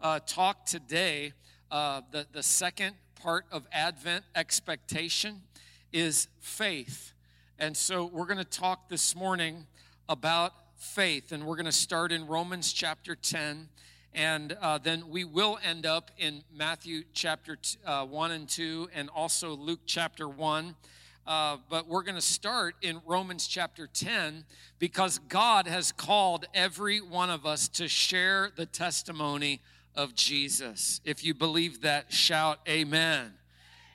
[0.00, 1.32] uh, talk today.
[1.70, 5.42] Uh, the, the second part of Advent expectation
[5.92, 7.12] is faith.
[7.58, 9.66] And so we're going to talk this morning
[10.08, 13.68] about faith, and we're going to start in Romans chapter 10.
[14.14, 18.90] And uh, then we will end up in Matthew chapter t- uh, 1 and 2,
[18.94, 20.74] and also Luke chapter 1.
[21.26, 24.44] Uh, but we're going to start in Romans chapter 10
[24.78, 29.60] because God has called every one of us to share the testimony
[29.94, 31.00] of Jesus.
[31.04, 33.34] If you believe that, shout amen.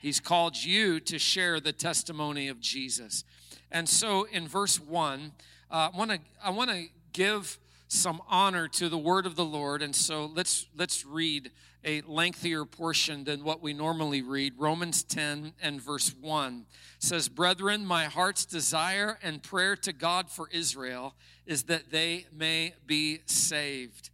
[0.02, 3.24] He's called you to share the testimony of Jesus.
[3.72, 5.32] And so in verse 1,
[5.72, 9.46] uh, I want to I want to give some honor to the word of the
[9.46, 9.82] Lord.
[9.82, 11.52] And so let's let's read
[11.86, 14.54] a lengthier portion than what we normally read.
[14.58, 16.66] Romans 10 and verse 1
[17.00, 21.16] says, Brethren, my heart's desire and prayer to God for Israel
[21.46, 24.10] is that they may be saved.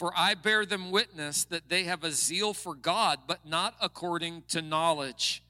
[0.00, 4.44] For I bear them witness that they have a zeal for God, but not according
[4.48, 5.42] to knowledge.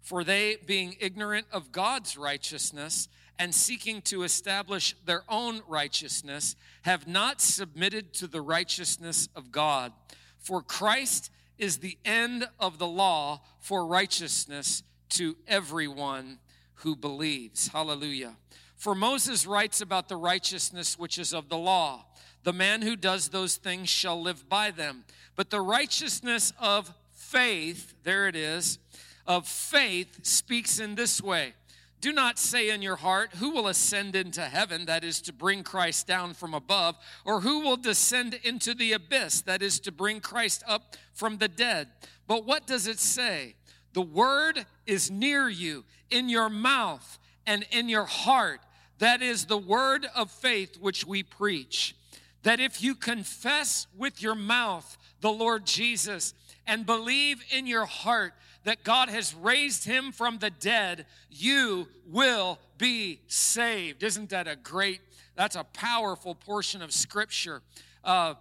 [0.00, 7.06] For they, being ignorant of God's righteousness, and seeking to establish their own righteousness have
[7.06, 9.92] not submitted to the righteousness of God.
[10.38, 16.38] For Christ is the end of the law for righteousness to everyone
[16.76, 17.68] who believes.
[17.68, 18.38] Hallelujah.
[18.74, 22.06] For Moses writes about the righteousness which is of the law.
[22.44, 25.04] The man who does those things shall live by them.
[25.36, 28.78] But the righteousness of faith, there it is,
[29.26, 31.54] of faith speaks in this way
[32.02, 35.62] do not say in your heart, Who will ascend into heaven, that is to bring
[35.62, 40.18] Christ down from above, or who will descend into the abyss, that is to bring
[40.18, 41.88] Christ up from the dead.
[42.26, 43.54] But what does it say?
[43.92, 48.60] The word is near you, in your mouth and in your heart.
[48.98, 51.94] That is the word of faith which we preach.
[52.42, 56.34] That if you confess with your mouth the Lord Jesus
[56.66, 58.34] and believe in your heart
[58.64, 64.02] that God has raised him from the dead, you will be saved.
[64.02, 65.00] Isn't that a great,
[65.34, 67.62] that's a powerful portion of scripture.
[68.04, 68.34] Uh,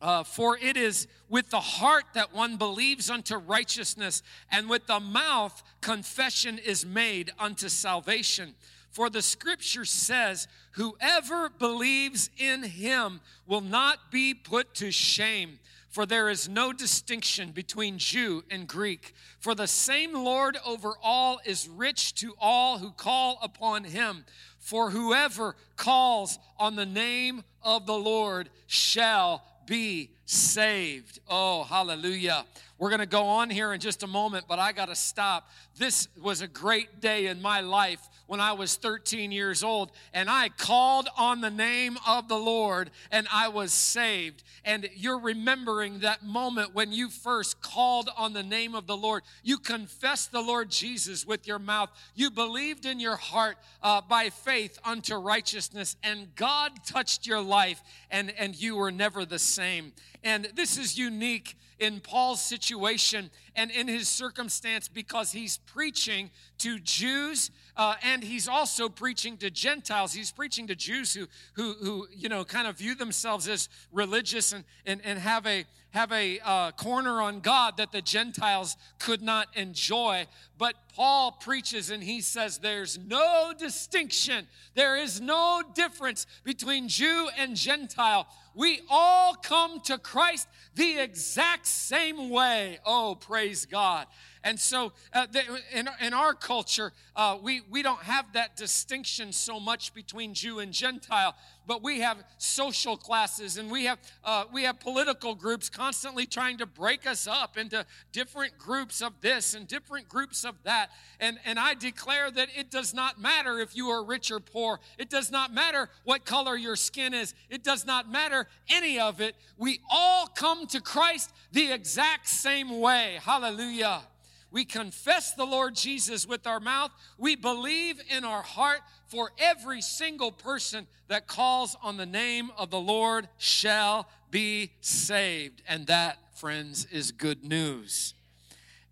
[0.00, 4.22] uh, for it is with the heart that one believes unto righteousness,
[4.52, 8.54] and with the mouth confession is made unto salvation.
[8.96, 15.58] For the scripture says, Whoever believes in him will not be put to shame.
[15.90, 19.12] For there is no distinction between Jew and Greek.
[19.38, 24.24] For the same Lord over all is rich to all who call upon him.
[24.60, 31.20] For whoever calls on the name of the Lord shall be saved.
[31.28, 32.46] Oh, hallelujah.
[32.78, 35.50] We're going to go on here in just a moment, but I got to stop.
[35.76, 40.28] This was a great day in my life when I was 13 years old, and
[40.28, 44.42] I called on the name of the Lord, and I was saved.
[44.64, 49.22] And you're remembering that moment when you first called on the name of the Lord.
[49.42, 54.30] You confessed the Lord Jesus with your mouth, you believed in your heart uh, by
[54.30, 59.92] faith unto righteousness, and God touched your life, and, and you were never the same.
[60.24, 66.78] And this is unique in Paul's situation and in his circumstance because he's preaching to
[66.78, 70.12] Jews uh, and he's also preaching to Gentiles.
[70.12, 74.52] He's preaching to Jews who, who, who you know, kind of view themselves as religious
[74.52, 79.22] and, and, and have a, have a uh, corner on God that the Gentiles could
[79.22, 80.26] not enjoy.
[80.58, 87.28] But Paul preaches and he says there's no distinction, there is no difference between Jew
[87.36, 88.26] and Gentile.
[88.54, 92.78] We all come to Christ the exact same way.
[92.86, 94.06] Oh, praise God.
[94.46, 95.26] And so, uh,
[95.74, 100.60] in, in our culture, uh, we, we don't have that distinction so much between Jew
[100.60, 101.34] and Gentile,
[101.66, 106.58] but we have social classes and we have, uh, we have political groups constantly trying
[106.58, 110.90] to break us up into different groups of this and different groups of that.
[111.20, 114.80] And, and I declare that it does not matter if you are rich or poor,
[114.98, 119.20] it does not matter what color your skin is, it does not matter any of
[119.20, 119.36] it.
[119.56, 123.18] We all come to Christ the exact same way.
[123.22, 124.02] Hallelujah.
[124.50, 126.90] We confess the Lord Jesus with our mouth.
[127.18, 132.70] We believe in our heart for every single person that calls on the name of
[132.70, 135.62] the Lord shall be saved.
[135.68, 138.14] And that, friends, is good news.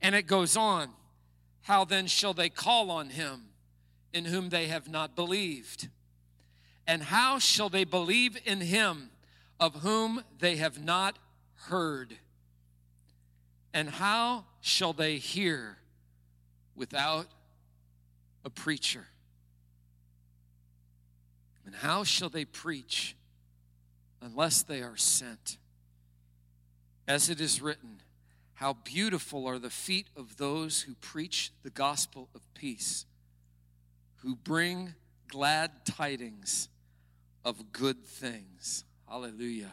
[0.02, 0.90] And it goes on
[1.64, 3.48] How then shall they call on him
[4.12, 5.88] in whom they have not believed?
[6.86, 9.10] And how shall they believe in him
[9.58, 11.18] of whom they have not
[11.54, 12.14] heard?
[13.72, 15.78] And how shall they hear
[16.76, 17.26] without
[18.44, 19.06] a preacher?
[21.66, 23.16] And how shall they preach
[24.20, 25.58] unless they are sent?
[27.06, 28.00] as it is written,
[28.54, 33.04] How beautiful are the feet of those who preach the gospel of peace,
[34.22, 34.94] who bring
[35.28, 36.68] glad tidings
[37.44, 38.84] of good things.
[39.08, 39.72] Hallelujah.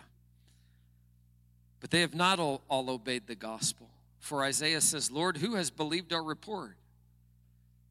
[1.79, 3.89] But they have not all, all, obeyed the gospel.
[4.19, 6.75] For Isaiah says, Lord, who has believed our report?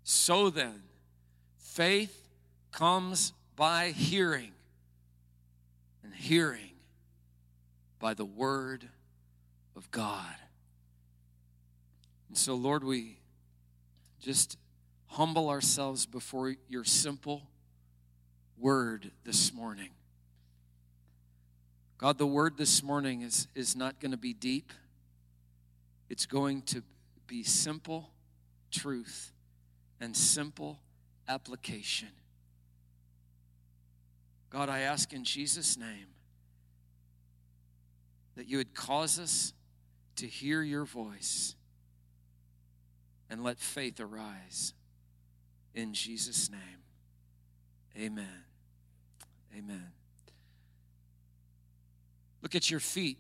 [0.05, 0.83] So then,
[1.59, 2.29] faith
[2.73, 4.53] comes by hearing,
[6.05, 6.73] and hearing
[7.99, 8.89] by the word
[9.77, 10.35] of God.
[12.31, 13.19] And so, Lord, we
[14.21, 14.57] just
[15.07, 17.43] humble ourselves before your simple
[18.57, 19.91] word this morning.
[21.99, 24.73] God, the word this morning is, is not going to be deep,
[26.09, 26.85] it's going to
[27.27, 28.11] be simple
[28.71, 29.33] truth
[30.01, 30.79] and simple
[31.29, 32.11] application.
[34.51, 36.07] God, I ask in Jesus' name
[38.37, 39.53] that you would cause us
[40.15, 41.57] to hear your voice
[43.31, 44.75] and let faith arise.
[45.75, 46.61] In Jesus' name,
[47.97, 48.45] amen.
[49.57, 49.93] Amen.
[52.43, 53.19] Look at your feet.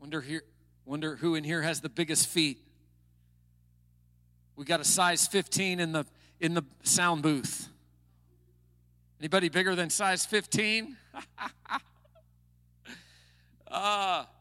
[0.00, 0.42] Wonder here
[0.84, 2.58] wonder who in here has the biggest feet.
[4.54, 6.06] We got a size 15 in the
[6.40, 7.68] in the sound booth.
[9.20, 10.96] Anybody bigger than size 15?
[13.70, 14.24] uh,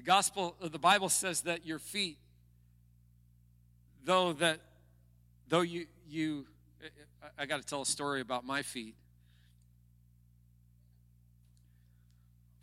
[0.00, 2.16] the gospel the Bible says that your feet
[4.02, 4.58] though that
[5.46, 6.46] though you you
[7.36, 8.94] I got to tell a story about my feet.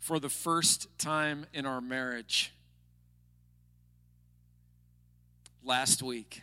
[0.00, 2.52] For the first time in our marriage,
[5.62, 6.42] last week,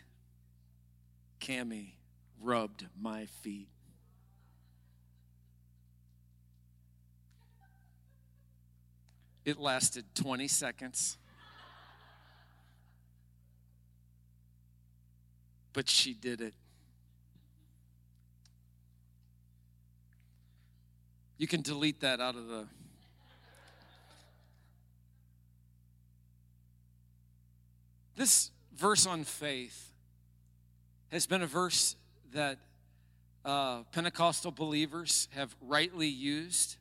[1.42, 1.90] Cami
[2.40, 3.68] rubbed my feet.
[9.46, 11.16] It lasted 20 seconds.
[15.72, 16.52] But she did it.
[21.38, 22.66] You can delete that out of the.
[28.16, 29.92] This verse on faith
[31.12, 31.94] has been a verse
[32.32, 32.58] that
[33.44, 36.78] uh, Pentecostal believers have rightly used,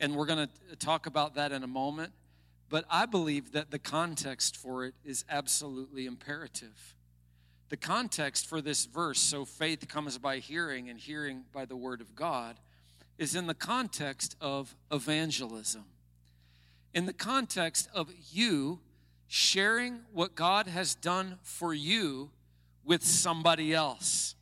[0.00, 2.12] and we're going to talk about that in a moment.
[2.68, 6.94] But I believe that the context for it is absolutely imperative.
[7.68, 12.00] The context for this verse, so faith comes by hearing, and hearing by the word
[12.00, 12.56] of God,
[13.18, 15.84] is in the context of evangelism,
[16.94, 18.80] in the context of you
[19.28, 22.30] sharing what God has done for you
[22.84, 24.34] with somebody else.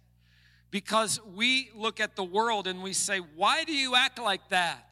[0.70, 4.86] Because we look at the world and we say, Why do you act like that?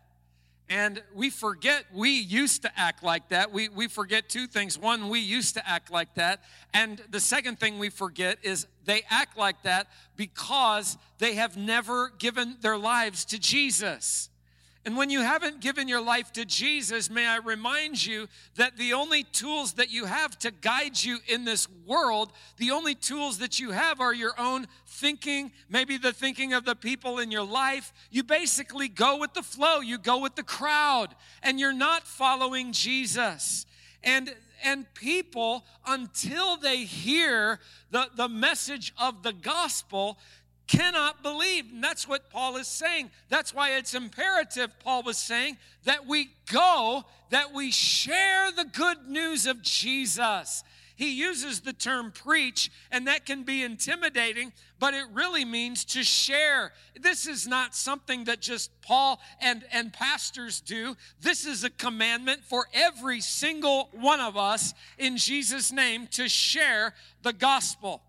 [0.68, 3.52] And we forget we used to act like that.
[3.52, 4.78] We, we forget two things.
[4.78, 6.42] One, we used to act like that.
[6.72, 12.10] And the second thing we forget is they act like that because they have never
[12.18, 14.30] given their lives to Jesus.
[14.84, 18.26] And when you haven't given your life to Jesus, may I remind you
[18.56, 22.96] that the only tools that you have to guide you in this world, the only
[22.96, 27.30] tools that you have are your own thinking, maybe the thinking of the people in
[27.30, 27.92] your life.
[28.10, 31.14] You basically go with the flow, you go with the crowd,
[31.44, 33.66] and you're not following Jesus.
[34.02, 34.34] And
[34.64, 37.58] and people, until they hear
[37.90, 40.18] the, the message of the gospel,
[40.66, 41.66] cannot believe.
[41.72, 43.10] And that's what Paul is saying.
[43.28, 49.08] That's why it's imperative, Paul was saying, that we go, that we share the good
[49.08, 50.64] news of Jesus.
[50.94, 56.04] He uses the term preach, and that can be intimidating, but it really means to
[56.04, 56.72] share.
[57.00, 60.96] This is not something that just Paul and, and pastors do.
[61.20, 66.94] This is a commandment for every single one of us in Jesus' name to share
[67.22, 68.02] the gospel.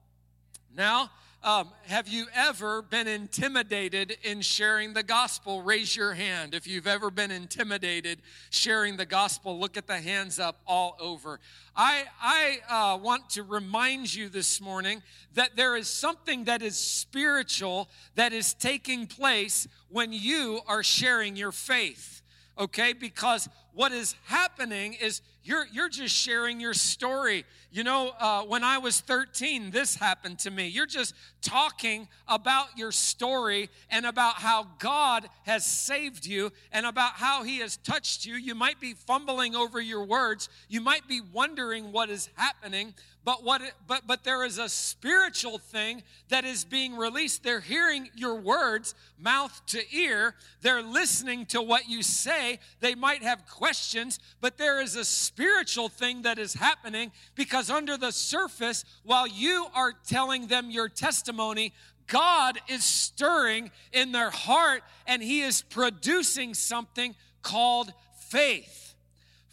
[0.76, 1.10] Now,
[1.44, 5.62] um, have you ever been intimidated in sharing the gospel?
[5.62, 6.56] Raise your hand.
[6.56, 11.42] If you've ever been intimidated sharing the gospel, look at the hands up all over.
[11.76, 16.78] I, I uh, want to remind you this morning that there is something that is
[16.78, 22.22] spiritual that is taking place when you are sharing your faith
[22.58, 22.94] okay?
[22.94, 27.46] Because what is happening is you're, you're just sharing your story.
[27.74, 30.68] You know, uh, when I was 13, this happened to me.
[30.68, 37.14] You're just talking about your story and about how God has saved you and about
[37.14, 38.36] how He has touched you.
[38.36, 40.50] You might be fumbling over your words.
[40.70, 42.94] You might be wondering what is happening,
[43.26, 47.60] but what it, but but there is a spiritual thing that is being released they're
[47.60, 53.46] hearing your words mouth to ear they're listening to what you say they might have
[53.48, 59.28] questions but there is a spiritual thing that is happening because under the surface while
[59.28, 61.74] you are telling them your testimony
[62.06, 67.94] God is stirring in their heart and he is producing something called
[68.30, 68.84] faith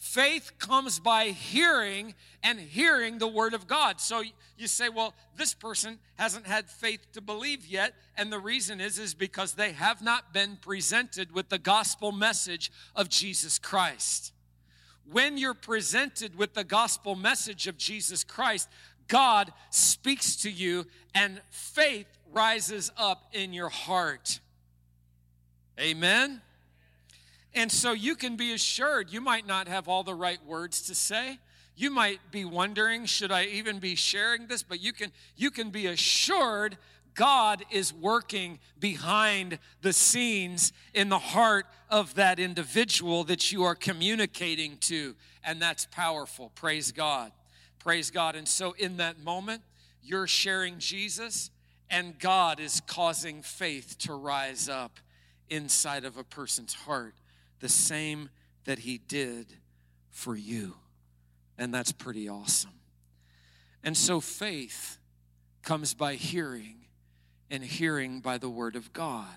[0.01, 4.01] Faith comes by hearing and hearing the word of God.
[4.01, 4.23] So
[4.57, 8.99] you say, well, this person hasn't had faith to believe yet, and the reason is
[8.99, 14.33] is because they have not been presented with the gospel message of Jesus Christ.
[15.11, 18.69] When you're presented with the gospel message of Jesus Christ,
[19.09, 24.41] God speaks to you and faith rises up in your heart.
[25.79, 26.41] Amen.
[27.55, 30.95] And so you can be assured you might not have all the right words to
[30.95, 31.39] say.
[31.77, 34.63] You might be wondering, should I even be sharing this?
[34.63, 36.77] But you can you can be assured
[37.15, 43.75] God is working behind the scenes in the heart of that individual that you are
[43.75, 45.15] communicating to.
[45.45, 46.51] And that's powerful.
[46.55, 47.33] Praise God.
[47.79, 48.37] Praise God.
[48.37, 49.63] And so in that moment,
[50.03, 51.51] you're sharing Jesus,
[51.91, 54.99] and God is causing faith to rise up
[55.49, 57.15] inside of a person's heart
[57.61, 58.31] the same
[58.65, 59.47] that He did
[60.11, 60.75] for you.
[61.59, 62.71] And that's pretty awesome.
[63.83, 64.99] And so faith
[65.63, 66.80] comes by hearing,
[67.51, 69.37] and hearing by the Word of God.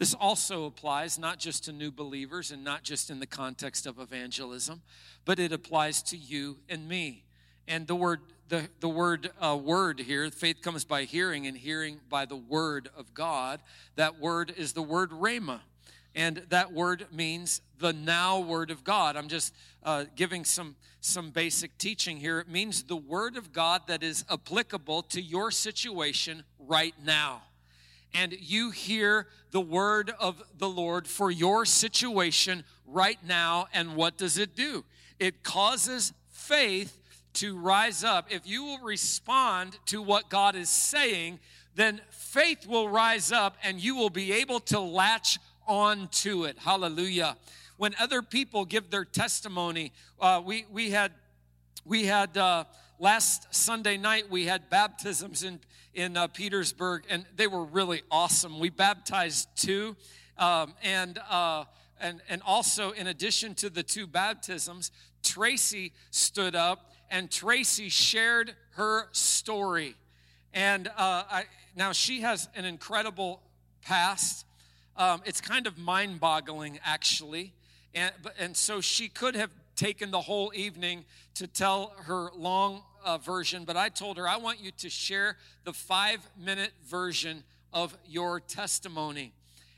[0.00, 3.98] This also applies not just to new believers and not just in the context of
[3.98, 4.80] evangelism,
[5.26, 7.24] but it applies to you and me.
[7.68, 12.00] And the word, the, the word, uh, word here, faith comes by hearing, and hearing
[12.08, 13.60] by the word of God.
[13.96, 15.60] That word is the word rhema.
[16.14, 19.16] And that word means the now word of God.
[19.16, 22.40] I'm just uh, giving some, some basic teaching here.
[22.40, 27.42] It means the word of God that is applicable to your situation right now.
[28.14, 33.68] And you hear the word of the Lord for your situation right now.
[33.72, 34.84] And what does it do?
[35.18, 36.98] It causes faith
[37.34, 38.26] to rise up.
[38.30, 41.38] If you will respond to what God is saying,
[41.74, 46.58] then faith will rise up and you will be able to latch on to it.
[46.58, 47.36] Hallelujah.
[47.76, 51.12] When other people give their testimony, uh, we, we had,
[51.84, 52.64] we had uh,
[52.98, 55.60] last Sunday night, we had baptisms in,
[55.94, 58.58] in uh, Petersburg, and they were really awesome.
[58.58, 59.96] We baptized two,
[60.38, 61.64] um, and, uh,
[62.00, 64.90] and, and also, in addition to the two baptisms,
[65.22, 69.96] Tracy stood up and Tracy shared her story.
[70.54, 71.44] And uh, I,
[71.76, 73.42] now she has an incredible
[73.82, 74.46] past.
[74.96, 77.52] Um, it's kind of mind boggling, actually.
[77.94, 81.04] And, and so she could have taken the whole evening
[81.34, 85.36] to tell her long uh, version, but I told her, I want you to share
[85.64, 89.32] the five minute version of your testimony.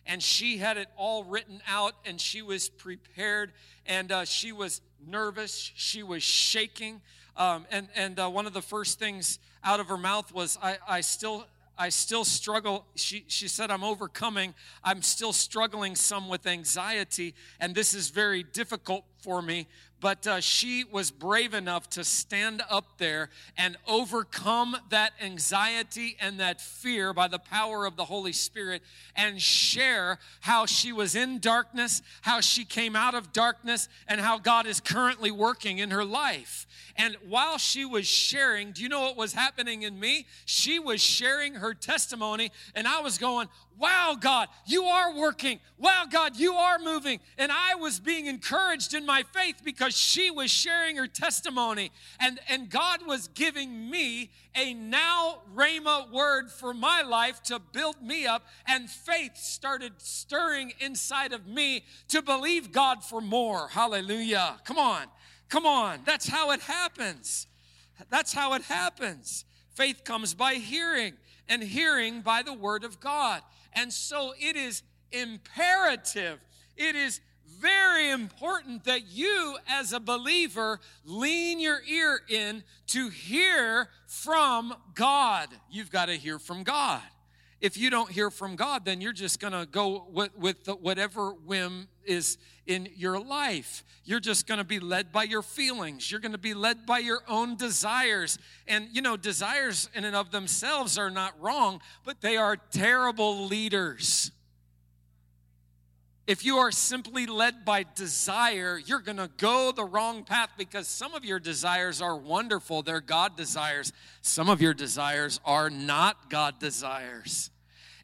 [0.06, 3.52] And she had it all written out and she was prepared
[3.86, 7.00] and uh, she was nervous, she was shaking.
[7.36, 10.78] Um, and and uh, one of the first things out of her mouth was, I,
[10.86, 11.46] I still
[11.78, 12.84] I still struggle.
[12.96, 14.54] She, she said, I'm overcoming.
[14.84, 19.66] I'm still struggling some with anxiety, and this is very difficult for me
[20.02, 26.40] but uh, she was brave enough to stand up there and overcome that anxiety and
[26.40, 28.82] that fear by the power of the Holy Spirit
[29.14, 34.38] and share how she was in darkness, how she came out of darkness, and how
[34.38, 36.66] God is currently working in her life.
[36.96, 40.26] And while she was sharing, do you know what was happening in me?
[40.44, 45.58] She was sharing her testimony, and I was going, Wow, God, you are working.
[45.78, 47.20] Wow, God, you are moving.
[47.38, 51.90] And I was being encouraged in my faith because she was sharing her testimony.
[52.20, 58.00] And, and God was giving me a now Rhema word for my life to build
[58.02, 58.46] me up.
[58.66, 63.68] And faith started stirring inside of me to believe God for more.
[63.68, 64.60] Hallelujah.
[64.64, 65.06] Come on.
[65.52, 65.98] Come on.
[66.06, 67.46] That's how it happens.
[68.08, 69.44] That's how it happens.
[69.74, 71.12] Faith comes by hearing,
[71.46, 73.42] and hearing by the word of God.
[73.74, 74.82] And so it is
[75.12, 76.38] imperative,
[76.74, 77.20] it is
[77.60, 85.48] very important that you, as a believer, lean your ear in to hear from God.
[85.70, 87.02] You've got to hear from God.
[87.62, 90.74] If you don't hear from God, then you're just going to go with, with the,
[90.74, 93.84] whatever whim is in your life.
[94.04, 96.10] You're just going to be led by your feelings.
[96.10, 98.36] You're going to be led by your own desires.
[98.66, 103.46] And, you know, desires in and of themselves are not wrong, but they are terrible
[103.46, 104.32] leaders.
[106.26, 110.86] If you are simply led by desire, you're going to go the wrong path because
[110.86, 112.82] some of your desires are wonderful.
[112.82, 113.92] They're God desires.
[114.20, 117.50] Some of your desires are not God desires.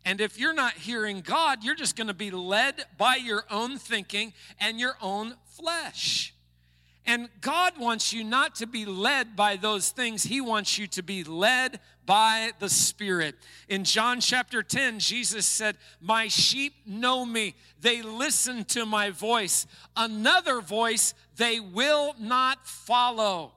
[0.05, 3.79] And if you're not hearing God, you're just going to be led by your own
[3.79, 6.35] thinking and your own flesh.
[7.07, 11.03] And God wants you not to be led by those things, He wants you to
[11.03, 13.35] be led by the Spirit.
[13.69, 19.67] In John chapter 10, Jesus said, My sheep know me, they listen to my voice.
[19.95, 23.53] Another voice they will not follow.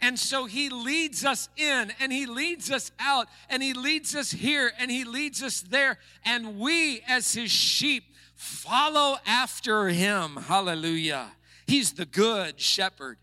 [0.00, 4.32] And so he leads us in and he leads us out and he leads us
[4.32, 5.98] here and he leads us there.
[6.24, 8.02] And we, as his sheep,
[8.34, 10.36] follow after him.
[10.48, 11.28] Hallelujah.
[11.68, 13.18] He's the good shepherd.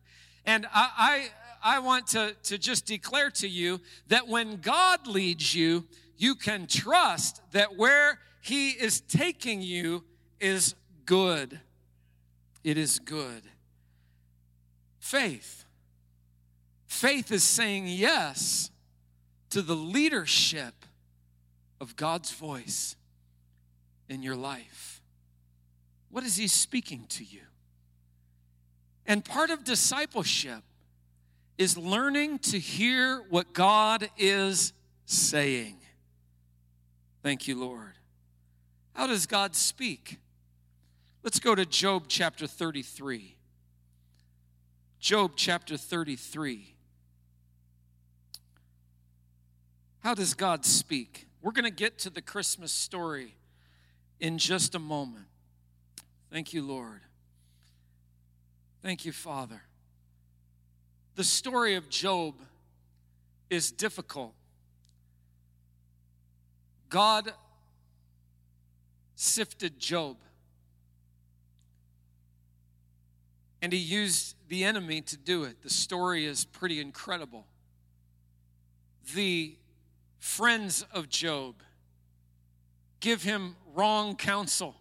[0.46, 1.32] And I,
[1.68, 5.86] I, want to, to just declare to you that when God leads you,
[6.18, 10.04] you can trust that where he is taking you
[10.40, 11.60] is good.
[12.64, 13.44] It is good.
[15.00, 15.66] Faith
[16.88, 18.72] Faith is saying yes
[19.52, 20.74] to the leadership
[21.80, 22.96] of God's voice
[24.10, 25.02] in your life.
[26.10, 27.42] What is He speaking to you?
[29.06, 30.64] And part of discipleship
[31.58, 34.74] is learning to hear what God is
[35.06, 35.78] saying.
[37.24, 37.94] Thank you, Lord.
[38.94, 40.18] How does God speak?
[41.24, 43.36] Let's go to Job chapter 33.
[45.00, 46.76] Job chapter 33.
[50.00, 51.28] How does God speak?
[51.42, 53.36] We're going to get to the Christmas story
[54.20, 55.26] in just a moment.
[56.32, 57.02] Thank you, Lord.
[58.82, 59.62] Thank you, Father.
[61.18, 62.36] The story of Job
[63.50, 64.36] is difficult.
[66.90, 67.34] God
[69.16, 70.18] sifted Job,
[73.64, 75.64] and he used the enemy to do it.
[75.64, 77.48] The story is pretty incredible.
[79.16, 79.56] The
[80.20, 81.56] friends of Job
[83.00, 84.76] give him wrong counsel.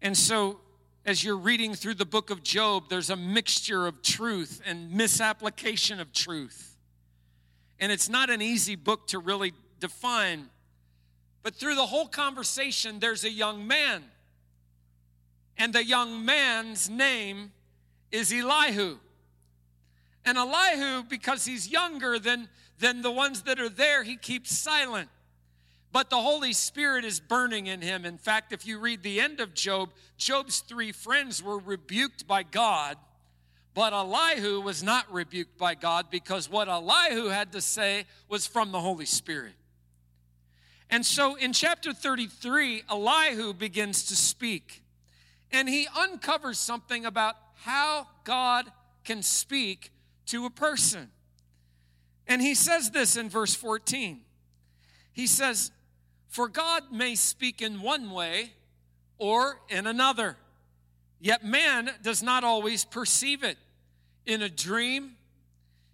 [0.00, 0.60] And so,
[1.04, 5.98] as you're reading through the book of Job, there's a mixture of truth and misapplication
[5.98, 6.76] of truth.
[7.80, 10.48] And it's not an easy book to really define.
[11.42, 14.04] But through the whole conversation, there's a young man.
[15.58, 17.50] And the young man's name
[18.12, 18.98] is Elihu.
[20.24, 22.48] And Elihu, because he's younger than,
[22.78, 25.08] than the ones that are there, he keeps silent.
[25.92, 28.06] But the Holy Spirit is burning in him.
[28.06, 32.42] In fact, if you read the end of Job, Job's three friends were rebuked by
[32.42, 32.96] God,
[33.74, 38.72] but Elihu was not rebuked by God because what Elihu had to say was from
[38.72, 39.52] the Holy Spirit.
[40.88, 44.82] And so in chapter 33, Elihu begins to speak,
[45.50, 48.70] and he uncovers something about how God
[49.04, 49.90] can speak
[50.26, 51.10] to a person.
[52.26, 54.20] And he says this in verse 14.
[55.12, 55.70] He says,
[56.32, 58.54] For God may speak in one way
[59.18, 60.38] or in another,
[61.20, 63.58] yet man does not always perceive it.
[64.24, 65.16] In a dream,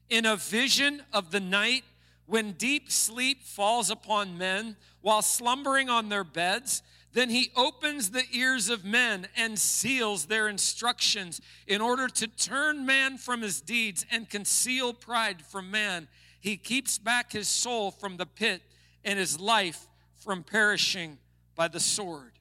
[0.09, 1.83] in a vision of the night,
[2.27, 8.22] when deep sleep falls upon men while slumbering on their beds, then he opens the
[8.33, 14.07] ears of men and seals their instructions in order to turn man from his deeds
[14.09, 16.07] and conceal pride from man.
[16.38, 18.62] He keeps back his soul from the pit
[19.05, 19.88] and his life
[20.18, 21.18] from perishing
[21.54, 22.33] by the sword.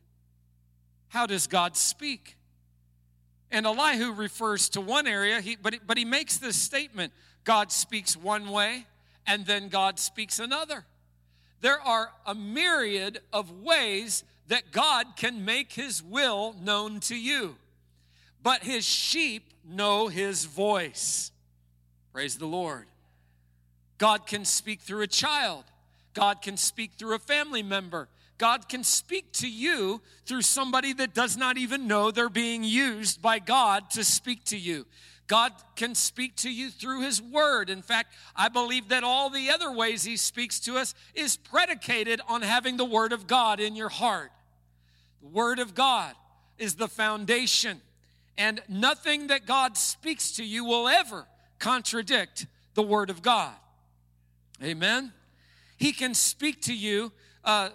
[1.09, 2.35] How does God speak?
[3.49, 7.13] And Elihu refers to one area, he, but, but he makes this statement
[7.43, 8.85] God speaks one way,
[9.25, 10.85] and then God speaks another.
[11.61, 17.55] There are a myriad of ways that God can make his will known to you.
[18.43, 21.31] But his sheep know his voice.
[22.13, 22.85] Praise the Lord.
[23.97, 25.63] God can speak through a child.
[26.17, 28.09] God can speak through a family member.
[28.39, 33.21] God can speak to you through somebody that does not even know they're being used
[33.21, 34.87] by God to speak to you.
[35.27, 37.69] God can speak to you through His Word.
[37.69, 42.19] In fact, I believe that all the other ways He speaks to us is predicated
[42.27, 44.31] on having the Word of God in your heart.
[45.21, 46.15] The Word of God
[46.57, 47.79] is the foundation,
[48.39, 51.27] and nothing that God speaks to you will ever
[51.59, 53.53] contradict the Word of God.
[54.63, 55.13] Amen.
[55.77, 57.11] He can speak to you
[57.43, 57.69] uh,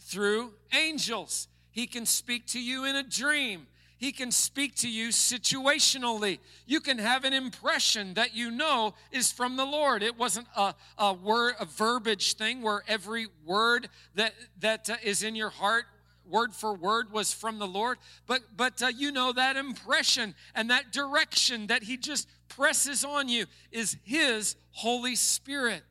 [0.00, 1.48] through angels.
[1.70, 3.66] He can speak to you in a dream.
[3.98, 6.38] He can speak to you situationally.
[6.66, 10.02] You can have an impression that you know is from the Lord.
[10.02, 15.22] It wasn't a, a word, a verbiage thing where every word that that uh, is
[15.22, 15.86] in your heart
[16.28, 20.70] word for word was from the Lord, but but uh, you know that impression and
[20.70, 25.82] that direction that he just presses on you is his Holy Spirit.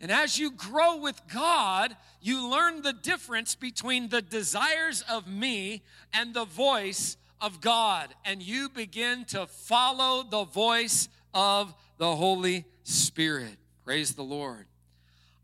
[0.00, 5.82] And as you grow with God, you learn the difference between the desires of me
[6.12, 8.14] and the voice of God.
[8.24, 13.56] And you begin to follow the voice of the Holy Spirit.
[13.84, 14.66] Praise the Lord.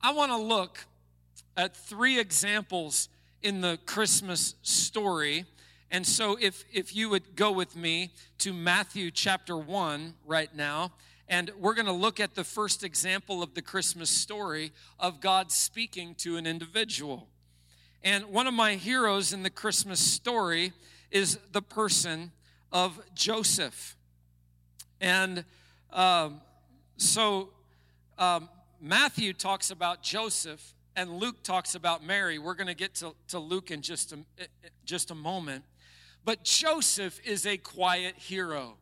[0.01, 0.87] I want to look
[1.57, 3.09] at three examples
[3.43, 5.45] in the Christmas story.
[5.91, 10.93] And so if, if you would go with me to Matthew chapter 1 right now.
[11.29, 15.51] And we're going to look at the first example of the Christmas story of God
[15.51, 17.29] speaking to an individual.
[18.05, 20.73] And one of my heroes in the Christmas story
[21.11, 22.31] is the person
[22.71, 23.97] of Joseph.
[25.01, 25.45] And
[25.93, 26.41] um,
[26.97, 27.51] so
[28.19, 28.49] um,
[28.81, 32.39] Matthew talks about Joseph and Luke talks about Mary.
[32.39, 34.19] We're going to get to, Luke in just a,
[34.85, 35.65] just a moment.
[36.25, 38.79] But Joseph is a quiet hero.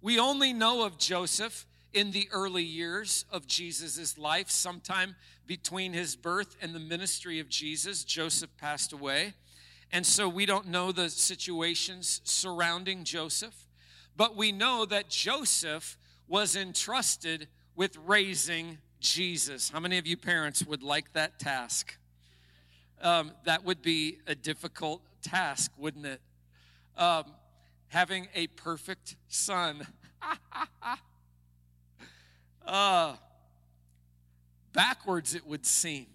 [0.00, 6.16] We only know of Joseph in the early years of Jesus' life, sometime between his
[6.16, 9.34] birth and the ministry of Jesus, Joseph passed away.
[9.90, 13.66] And so we don't know the situations surrounding Joseph,
[14.16, 15.96] but we know that Joseph
[16.26, 19.70] was entrusted with raising Jesus.
[19.70, 21.96] How many of you parents would like that task?
[23.00, 26.20] Um, that would be a difficult task, wouldn't it?
[26.96, 27.24] Um,
[27.88, 29.86] having a perfect son.
[32.68, 33.16] uh,
[34.72, 36.06] backwards, it would seem.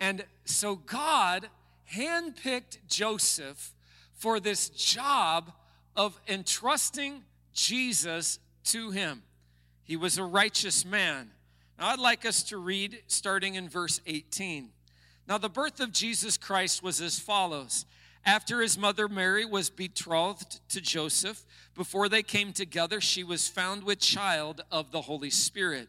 [0.00, 1.48] And so God
[1.94, 3.74] handpicked Joseph
[4.14, 5.52] for this job
[5.94, 9.22] of entrusting Jesus to him.
[9.84, 11.30] He was a righteous man.
[11.78, 14.70] Now, I'd like us to read starting in verse 18.
[15.28, 17.86] Now, the birth of Jesus Christ was as follows.
[18.24, 23.84] After his mother Mary was betrothed to Joseph, before they came together, she was found
[23.84, 25.88] with child of the Holy Spirit.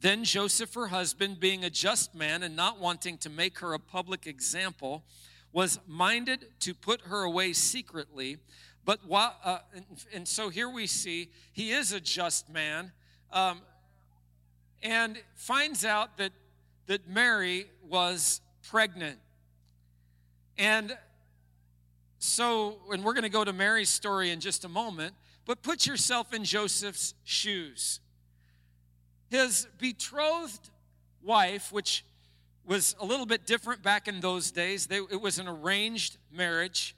[0.00, 3.78] Then Joseph, her husband, being a just man and not wanting to make her a
[3.78, 5.04] public example,
[5.52, 8.38] was minded to put her away secretly.
[8.84, 12.92] But while, uh, and, and, so here we see he is a just man,
[13.32, 13.60] um,
[14.82, 16.32] and finds out that
[16.90, 19.18] that Mary was pregnant.
[20.58, 20.98] And
[22.20, 25.14] so, and we're going to go to Mary's story in just a moment,
[25.46, 27.98] but put yourself in Joseph's shoes.
[29.30, 30.68] His betrothed
[31.22, 32.04] wife, which
[32.66, 36.94] was a little bit different back in those days, they, it was an arranged marriage.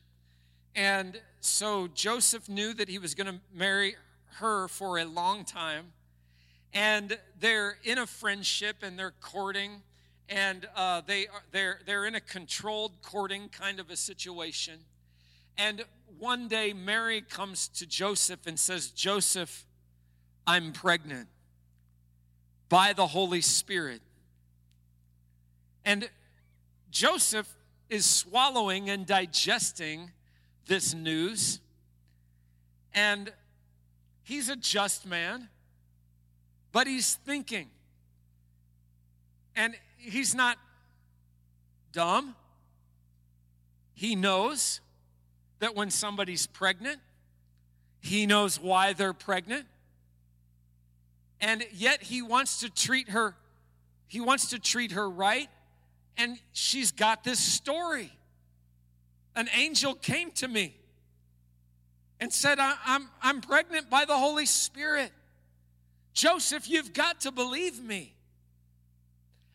[0.75, 3.95] And so Joseph knew that he was going to marry
[4.39, 5.93] her for a long time.
[6.75, 9.83] And they're in a friendship and they're courting.
[10.29, 14.81] And uh, they are, they're, they're in a controlled courting kind of a situation.
[15.57, 15.85] And
[16.19, 19.67] one day, Mary comes to Joseph and says, Joseph,
[20.47, 21.29] I'm pregnant
[22.69, 24.01] by the Holy Spirit.
[25.85, 26.09] And
[26.91, 27.49] Joseph
[27.91, 30.13] is swallowing and digesting
[30.67, 31.61] this news.
[32.95, 33.33] And
[34.23, 35.49] he's a just man,
[36.71, 37.69] but he's thinking.
[39.57, 40.57] And he's not
[41.93, 42.35] dumb.
[43.95, 44.81] He knows
[45.63, 46.99] that when somebody's pregnant,
[48.01, 49.65] he knows why they're pregnant.
[51.41, 53.37] And yet he wants to treat her
[54.09, 55.49] he wants to treat her right
[56.19, 58.13] and she's got this story.
[59.37, 60.77] An angel came to me
[62.21, 65.13] and said, I, am I'm pregnant by the Holy Spirit.
[66.13, 68.15] Joseph, you've got to believe me.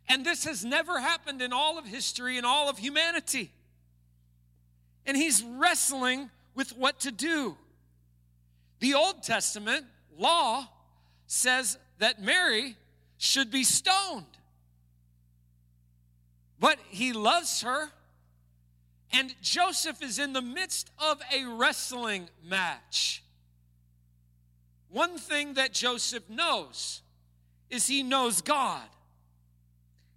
[0.08, 3.52] And this has never happened in all of history in all of humanity
[5.08, 7.56] and he's wrestling with what to do.
[8.80, 9.86] The Old Testament
[10.18, 10.68] law
[11.26, 12.76] says that Mary
[13.18, 14.26] should be stoned.
[16.60, 17.90] But he loves her,
[19.14, 23.24] and Joseph is in the midst of a wrestling match.
[24.90, 27.02] One thing that Joseph knows
[27.70, 28.88] is he knows God.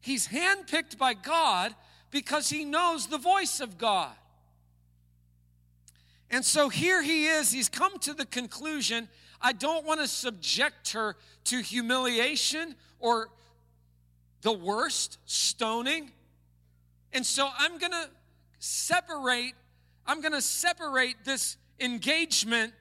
[0.01, 1.75] He's handpicked by God
[2.11, 4.13] because he knows the voice of God.
[6.31, 9.09] And so here he is, he's come to the conclusion
[9.43, 13.31] I don't want to subject her to humiliation or
[14.43, 16.13] the worst, stoning.
[17.13, 18.09] And so I'm going to
[18.59, 19.55] separate
[20.07, 22.73] I'm going to separate this engagement.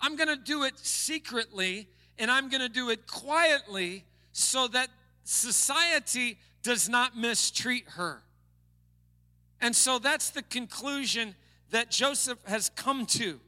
[0.00, 4.88] I'm going to do it secretly and I'm going to do it quietly so that
[5.24, 8.22] society does not mistreat her.
[9.60, 11.34] And so that's the conclusion
[11.72, 13.40] that Joseph has come to.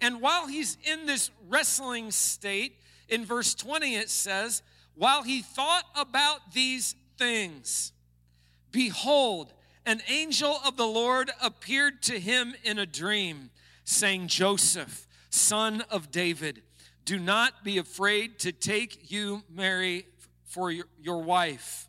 [0.00, 2.76] And while he's in this wrestling state,
[3.08, 4.62] in verse 20 it says,
[4.94, 7.92] while he thought about these things,
[8.70, 9.52] behold,
[9.84, 13.50] an angel of the Lord appeared to him in a dream,
[13.84, 16.62] saying, Joseph, son of David,
[17.04, 20.06] do not be afraid to take you, Mary,
[20.44, 21.88] for your, your wife,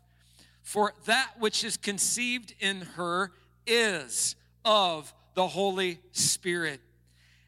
[0.62, 3.32] for that which is conceived in her
[3.66, 6.80] is of the Holy Spirit.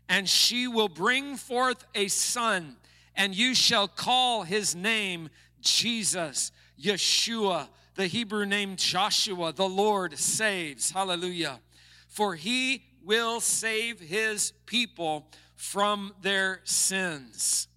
[0.09, 2.77] And she will bring forth a son,
[3.17, 10.91] and you shall call his name Jesus, Yeshua the Hebrew name Joshua, the Lord saves.
[10.91, 11.61] Hallelujah.
[12.09, 17.69] For he will save his people from their sins.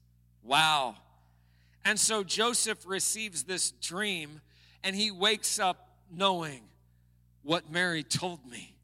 [0.44, 0.96] Wow.
[1.86, 4.42] And so Joseph receives this dream
[4.84, 6.62] and he wakes up knowing
[7.44, 8.76] what Mary told me.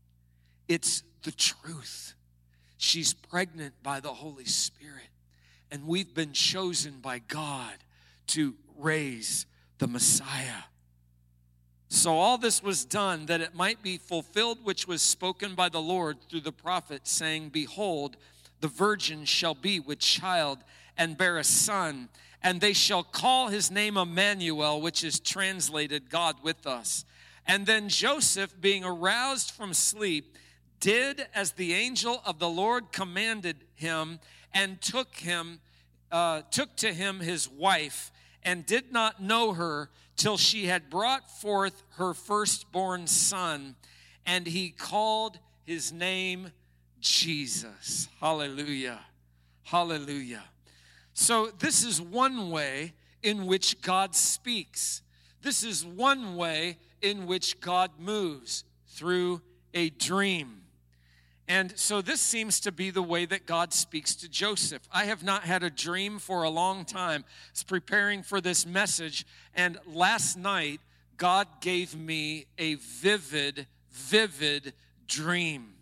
[0.68, 2.14] It's the truth.
[2.78, 5.10] She's pregnant by the Holy Spirit,
[5.72, 7.74] and we've been chosen by God
[8.28, 9.46] to raise
[9.80, 10.64] the Messiah.
[11.90, 15.82] So all this was done that it might be fulfilled which was spoken by the
[15.82, 18.18] Lord through the prophet, saying, Behold,
[18.62, 20.60] the virgin shall be with child
[20.98, 22.10] and bear a son,
[22.44, 27.06] and they shall call his name Emmanuel, which is translated God with us.
[27.48, 30.36] And then Joseph, being aroused from sleep,
[30.86, 34.20] did as the angel of the Lord commanded him,
[34.54, 35.60] and took him,
[36.12, 38.12] uh, took to him his wife,
[38.44, 43.76] and did not know her till she had brought forth her firstborn son,
[44.28, 46.52] and he called his name
[47.00, 48.08] Jesus.
[48.22, 49.00] Hallelujah.
[49.64, 50.44] Hallelujah.
[51.16, 52.94] So, this is one way
[53.24, 55.02] in which God speaks.
[55.42, 59.42] This is one way in which God moves through
[59.74, 60.62] a dream.
[61.48, 64.82] And so this seems to be the way that God speaks to Joseph.
[64.92, 67.24] I have not had a dream for a long time.
[67.52, 69.28] It's preparing for this message.
[69.54, 70.82] And last night,
[71.18, 74.74] God gave me a vivid, vivid
[75.08, 75.74] dream.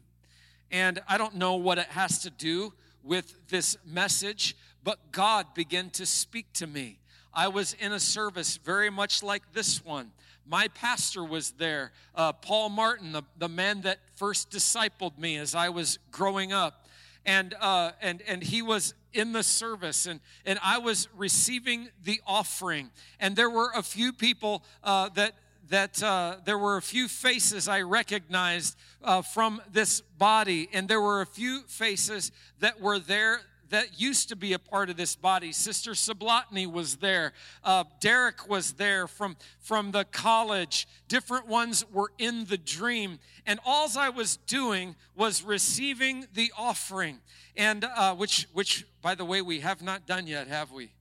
[0.69, 5.89] And I don't know what it has to do with this message, but God began
[5.91, 6.99] to speak to me.
[7.33, 10.11] I was in a service very much like this one.
[10.45, 15.55] My pastor was there, uh, Paul Martin, the, the man that first discipled me as
[15.55, 16.87] I was growing up.
[17.25, 22.19] And, uh, and, and he was in the service, and, and I was receiving the
[22.27, 22.91] offering.
[23.19, 25.35] And there were a few people uh, that,
[25.69, 31.01] that uh, there were a few faces I recognized uh, from this body, and there
[31.01, 33.39] were a few faces that were there
[33.73, 35.51] that used to be a part of this body.
[35.51, 37.33] Sister Sablotny was there.
[37.63, 40.87] Uh, Derek was there from, from the college.
[41.07, 43.17] Different ones were in the dream.
[43.47, 47.19] And all I was doing was receiving the offering,
[47.57, 50.91] and uh, which, which, by the way, we have not done yet, have we?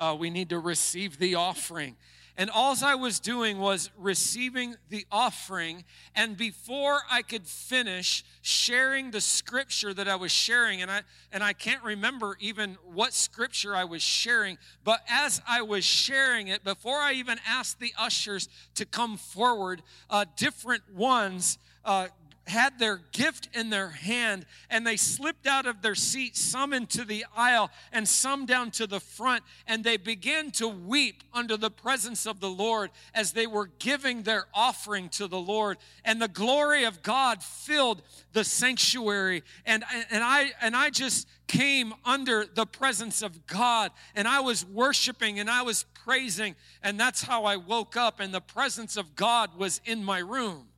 [0.00, 1.94] Uh, we need to receive the offering.
[2.40, 5.84] And all I was doing was receiving the offering.
[6.14, 11.44] And before I could finish sharing the scripture that I was sharing, and I, and
[11.44, 16.64] I can't remember even what scripture I was sharing, but as I was sharing it,
[16.64, 22.08] before I even asked the ushers to come forward, uh, different ones uh,
[22.50, 27.04] had their gift in their hand and they slipped out of their seat, some into
[27.04, 31.70] the aisle and some down to the front, and they began to weep under the
[31.70, 35.78] presence of the Lord as they were giving their offering to the Lord.
[36.04, 39.42] And the glory of God filled the sanctuary.
[39.64, 44.64] And, and, I, and I just came under the presence of God and I was
[44.64, 46.56] worshiping and I was praising.
[46.82, 50.69] And that's how I woke up, and the presence of God was in my room.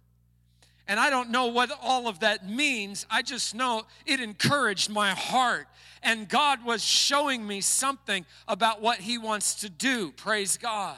[0.88, 3.06] And I don't know what all of that means.
[3.10, 5.68] I just know it encouraged my heart.
[6.02, 10.12] And God was showing me something about what He wants to do.
[10.12, 10.96] Praise God.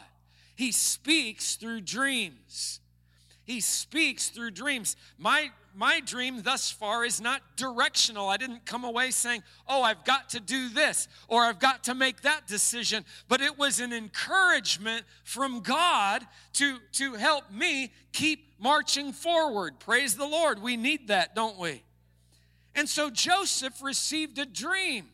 [0.54, 2.80] He speaks through dreams.
[3.44, 4.96] He speaks through dreams.
[5.18, 8.28] My my dream thus far is not directional.
[8.28, 11.94] I didn't come away saying, "Oh, I've got to do this or I've got to
[11.94, 18.54] make that decision," but it was an encouragement from God to to help me keep
[18.58, 19.78] marching forward.
[19.78, 20.62] Praise the Lord.
[20.62, 21.82] We need that, don't we?
[22.74, 25.10] And so Joseph received a dream.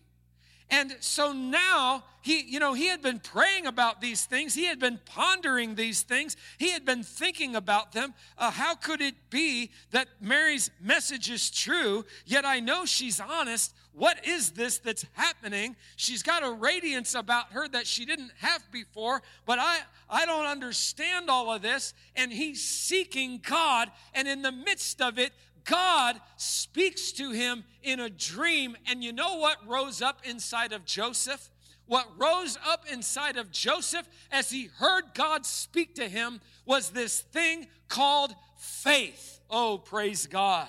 [0.70, 4.54] And so now he, you know, he had been praying about these things.
[4.54, 6.36] He had been pondering these things.
[6.58, 8.14] He had been thinking about them.
[8.36, 13.74] Uh, how could it be that Mary's message is true, yet I know she's honest?
[13.92, 15.76] What is this that's happening?
[15.96, 19.78] She's got a radiance about her that she didn't have before, but I,
[20.08, 21.94] I don't understand all of this.
[22.14, 23.90] And he's seeking God.
[24.14, 25.32] And in the midst of it,
[25.64, 28.76] God speaks to him in a dream.
[28.86, 31.50] And you know what rose up inside of Joseph?
[31.86, 37.20] What rose up inside of Joseph as he heard God speak to him was this
[37.20, 39.40] thing called faith.
[39.50, 40.68] Oh, praise God.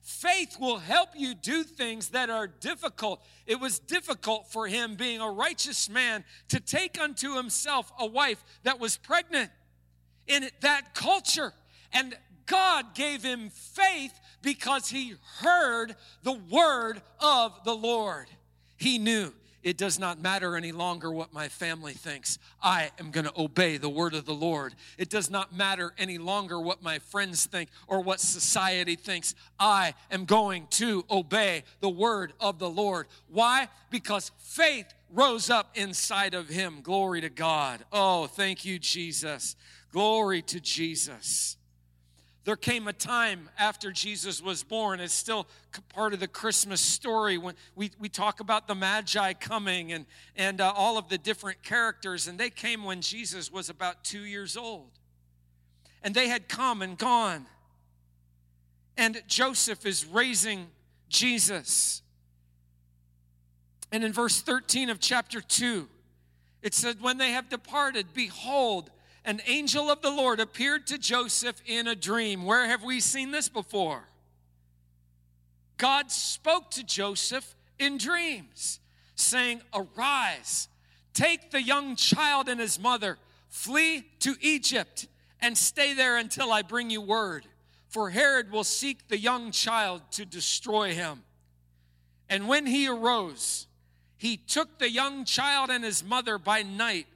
[0.00, 3.22] Faith will help you do things that are difficult.
[3.46, 8.42] It was difficult for him, being a righteous man, to take unto himself a wife
[8.64, 9.50] that was pregnant
[10.26, 11.52] in that culture.
[11.92, 18.26] And God gave him faith because he heard the word of the Lord.
[18.76, 22.38] He knew it does not matter any longer what my family thinks.
[22.60, 24.74] I am going to obey the word of the Lord.
[24.98, 29.36] It does not matter any longer what my friends think or what society thinks.
[29.60, 33.06] I am going to obey the word of the Lord.
[33.28, 33.68] Why?
[33.90, 36.80] Because faith rose up inside of him.
[36.82, 37.84] Glory to God.
[37.92, 39.54] Oh, thank you, Jesus.
[39.92, 41.56] Glory to Jesus.
[42.44, 44.98] There came a time after Jesus was born.
[44.98, 45.46] It's still
[45.90, 50.60] part of the Christmas story when we, we talk about the Magi coming and, and
[50.60, 52.26] uh, all of the different characters.
[52.26, 54.90] And they came when Jesus was about two years old.
[56.02, 57.46] And they had come and gone.
[58.96, 60.66] And Joseph is raising
[61.08, 62.02] Jesus.
[63.92, 65.88] And in verse 13 of chapter 2,
[66.62, 68.90] it said, When they have departed, behold,
[69.24, 72.44] an angel of the Lord appeared to Joseph in a dream.
[72.44, 74.04] Where have we seen this before?
[75.76, 78.80] God spoke to Joseph in dreams,
[79.14, 80.68] saying, Arise,
[81.14, 85.06] take the young child and his mother, flee to Egypt,
[85.40, 87.46] and stay there until I bring you word.
[87.88, 91.22] For Herod will seek the young child to destroy him.
[92.28, 93.66] And when he arose,
[94.16, 97.06] he took the young child and his mother by night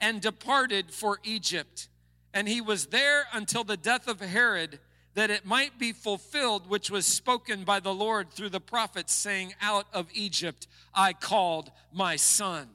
[0.00, 1.88] and departed for Egypt.
[2.34, 4.78] And he was there until the death of Herod,
[5.14, 9.54] that it might be fulfilled which was spoken by the Lord through the prophets, saying,
[9.60, 12.68] Out of Egypt I called my son.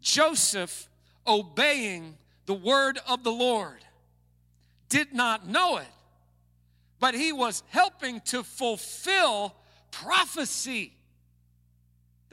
[0.00, 0.88] Joseph,
[1.26, 3.84] obeying the word of the Lord,
[4.88, 5.86] did not know it,
[7.00, 9.54] but he was helping to fulfill
[9.90, 10.92] prophecy.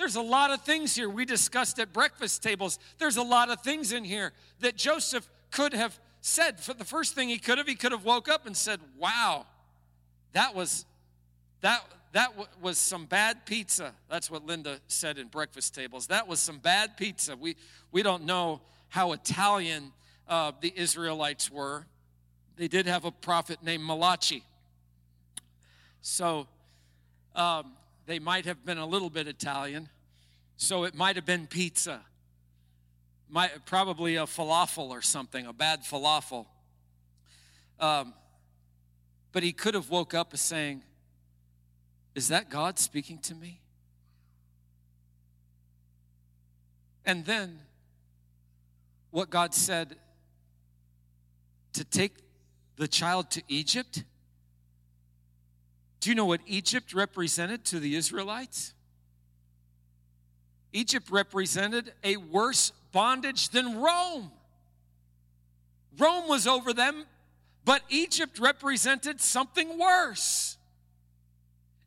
[0.01, 2.79] There's a lot of things here we discussed at breakfast tables.
[2.97, 6.59] There's a lot of things in here that Joseph could have said.
[6.59, 9.45] For the first thing he could have, he could have woke up and said, "Wow,
[10.33, 10.87] that was
[11.59, 16.07] that that was some bad pizza." That's what Linda said in breakfast tables.
[16.07, 17.37] That was some bad pizza.
[17.37, 17.55] We
[17.91, 19.91] we don't know how Italian
[20.27, 21.85] uh, the Israelites were.
[22.55, 24.43] They did have a prophet named Malachi.
[26.01, 26.47] So.
[27.35, 27.73] Um,
[28.05, 29.89] they might have been a little bit Italian,
[30.57, 32.01] so it might have been pizza.
[33.29, 36.45] Might, probably a falafel or something, a bad falafel.
[37.79, 38.13] Um,
[39.31, 40.83] but he could have woke up saying,
[42.13, 43.61] Is that God speaking to me?
[47.05, 47.59] And then
[49.09, 49.95] what God said
[51.73, 52.13] to take
[52.75, 54.03] the child to Egypt
[56.01, 58.73] do you know what Egypt represented to the Israelites?
[60.73, 64.31] Egypt represented a worse bondage than Rome.
[65.97, 67.05] Rome was over them,
[67.65, 70.57] but Egypt represented something worse.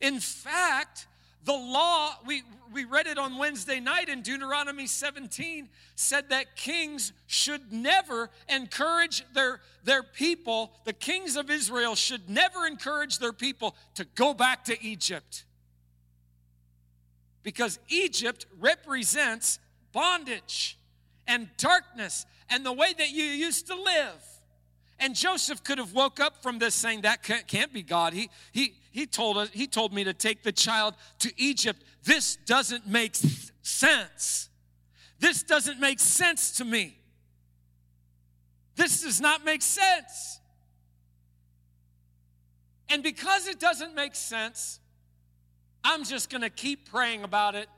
[0.01, 1.09] In fact,
[1.45, 7.13] the law, we, we read it on Wednesday night in Deuteronomy 17, said that kings
[7.27, 13.77] should never encourage their, their people, the kings of Israel should never encourage their people
[13.95, 15.45] to go back to Egypt.
[17.43, 19.59] Because Egypt represents
[19.93, 20.79] bondage
[21.27, 24.34] and darkness and the way that you used to live.
[24.99, 28.13] And Joseph could have woke up from this saying that can't be God.
[28.13, 31.83] He, he, he told us he told me to take the child to Egypt.
[32.05, 33.17] This doesn't make
[33.63, 34.49] sense.
[35.19, 36.99] This doesn't make sense to me.
[38.77, 40.41] This does not make sense.
[42.89, 44.79] And because it doesn't make sense,
[45.83, 47.69] I'm just going to keep praying about it.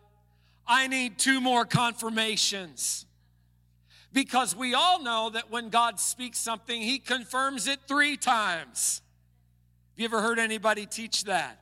[0.66, 3.06] I need two more confirmations.
[4.12, 9.02] Because we all know that when God speaks something, he confirms it three times.
[9.92, 11.60] Have you ever heard anybody teach that?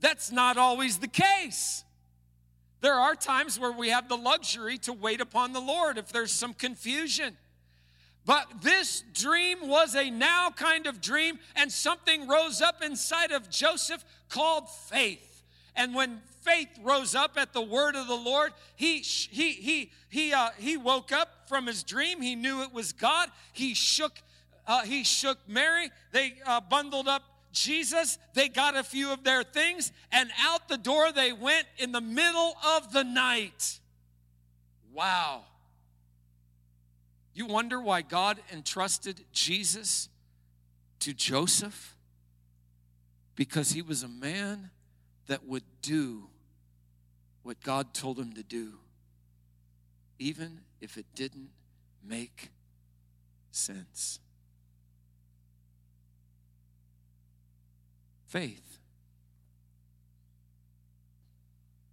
[0.00, 1.84] That's not always the case.
[2.80, 6.32] There are times where we have the luxury to wait upon the Lord if there's
[6.32, 7.36] some confusion.
[8.26, 13.50] But this dream was a now kind of dream, and something rose up inside of
[13.50, 15.33] Joseph called faith.
[15.76, 20.32] And when faith rose up at the word of the Lord, he he he he
[20.32, 22.20] uh, he woke up from his dream.
[22.20, 23.28] He knew it was God.
[23.52, 24.12] He shook
[24.66, 25.90] uh, he shook Mary.
[26.12, 27.22] They uh, bundled up
[27.52, 28.18] Jesus.
[28.34, 32.00] They got a few of their things, and out the door they went in the
[32.00, 33.80] middle of the night.
[34.92, 35.44] Wow.
[37.34, 40.08] You wonder why God entrusted Jesus
[41.00, 41.96] to Joseph?
[43.34, 44.70] Because he was a man
[45.26, 46.28] that would do
[47.42, 48.74] what God told him to do,
[50.18, 51.50] even if it didn't
[52.02, 52.50] make
[53.50, 54.18] sense.
[58.26, 58.78] Faith.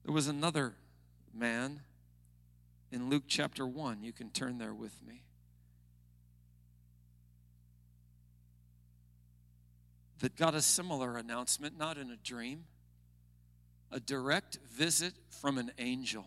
[0.04, 0.74] There was another
[1.34, 1.82] man
[2.92, 4.04] in Luke chapter 1.
[4.04, 5.24] You can turn there with me.
[10.22, 12.64] that got a similar announcement, not in a dream,
[13.92, 16.26] a direct visit from an angel.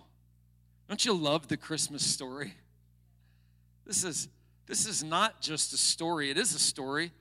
[0.89, 2.55] Don't you love the Christmas story?
[3.87, 4.29] This is
[4.67, 6.31] this is not just a story.
[6.31, 7.13] It is a story,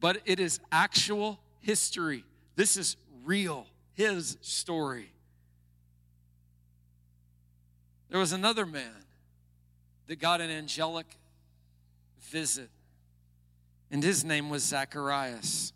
[0.00, 2.24] but it is actual history.
[2.54, 5.10] This is real, his story.
[8.08, 9.04] There was another man
[10.06, 11.06] that got an angelic
[12.20, 12.68] visit,
[13.90, 15.72] and his name was Zacharias.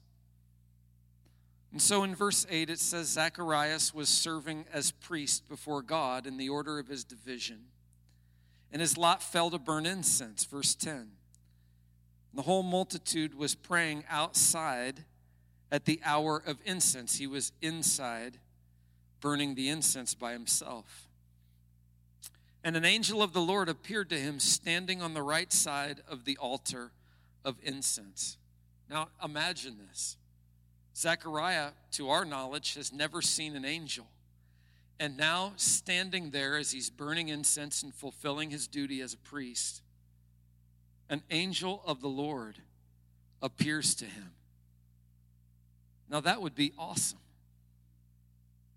[1.76, 6.38] And so in verse 8, it says Zacharias was serving as priest before God in
[6.38, 7.66] the order of his division.
[8.72, 11.08] And his lot fell to burn incense, verse 10.
[12.32, 15.04] The whole multitude was praying outside
[15.70, 17.18] at the hour of incense.
[17.18, 18.38] He was inside
[19.20, 21.08] burning the incense by himself.
[22.64, 26.24] And an angel of the Lord appeared to him standing on the right side of
[26.24, 26.92] the altar
[27.44, 28.38] of incense.
[28.88, 30.16] Now imagine this.
[30.96, 34.06] Zechariah, to our knowledge, has never seen an angel.
[34.98, 39.82] And now, standing there as he's burning incense and fulfilling his duty as a priest,
[41.10, 42.56] an angel of the Lord
[43.42, 44.30] appears to him.
[46.08, 47.18] Now, that would be awesome.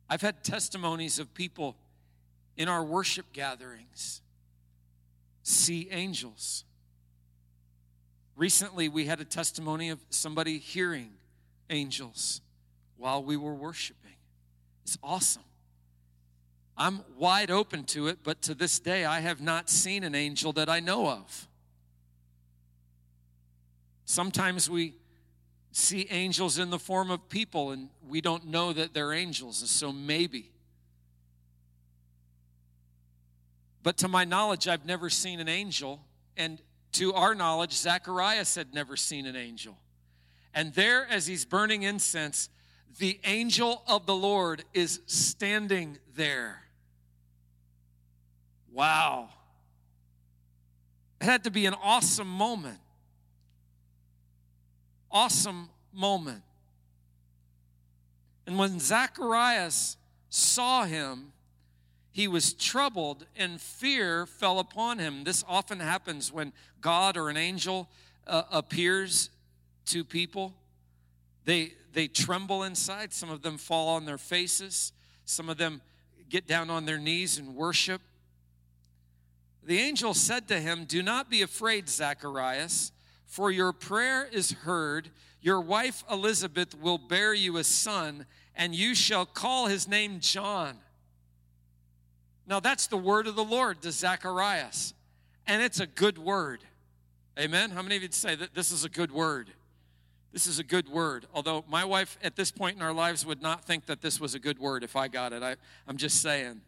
[0.09, 1.77] I've had testimonies of people
[2.57, 4.21] in our worship gatherings
[5.43, 6.65] see angels.
[8.35, 11.11] Recently, we had a testimony of somebody hearing
[11.69, 12.41] angels
[12.97, 14.15] while we were worshiping.
[14.83, 15.43] It's awesome.
[16.77, 20.53] I'm wide open to it, but to this day, I have not seen an angel
[20.53, 21.47] that I know of.
[24.05, 24.95] Sometimes we
[25.71, 29.69] see angels in the form of people and we don't know that they're angels, and
[29.69, 30.51] so maybe.
[33.83, 36.01] But to my knowledge, I've never seen an angel,
[36.35, 36.61] and
[36.93, 39.77] to our knowledge, Zacharias had never seen an angel.
[40.59, 42.49] And there, as he's burning incense,
[42.97, 46.63] the angel of the Lord is standing there.
[48.69, 49.29] Wow.
[51.21, 52.79] It had to be an awesome moment.
[55.09, 56.43] Awesome moment.
[58.45, 59.95] And when Zacharias
[60.27, 61.31] saw him,
[62.11, 65.23] he was troubled and fear fell upon him.
[65.23, 66.51] This often happens when
[66.81, 67.87] God or an angel
[68.27, 69.29] uh, appears
[69.89, 70.53] to people.
[71.45, 73.13] They, they tremble inside.
[73.13, 74.93] Some of them fall on their faces.
[75.25, 75.81] Some of them
[76.29, 78.01] get down on their knees and worship.
[79.63, 82.91] The angel said to him, Do not be afraid, Zacharias,
[83.25, 85.09] for your prayer is heard.
[85.41, 88.25] Your wife Elizabeth will bear you a son,
[88.55, 90.77] and you shall call his name John.
[92.47, 94.93] Now, that's the word of the Lord to Zacharias,
[95.45, 96.61] and it's a good word.
[97.39, 97.69] Amen?
[97.69, 99.51] How many of you say that this is a good word?
[100.31, 101.25] This is a good word.
[101.33, 104.35] Although my wife at this point in our lives would not think that this was
[104.35, 105.41] a good word if I got it.
[105.41, 105.55] I,
[105.87, 106.61] I'm just saying.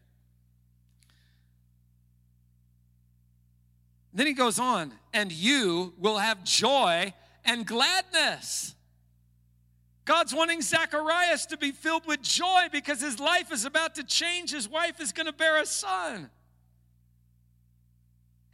[4.13, 7.13] Then he goes on, and you will have joy
[7.45, 8.75] and gladness.
[10.03, 14.51] God's wanting Zacharias to be filled with joy because his life is about to change.
[14.51, 16.29] His wife is going to bear a son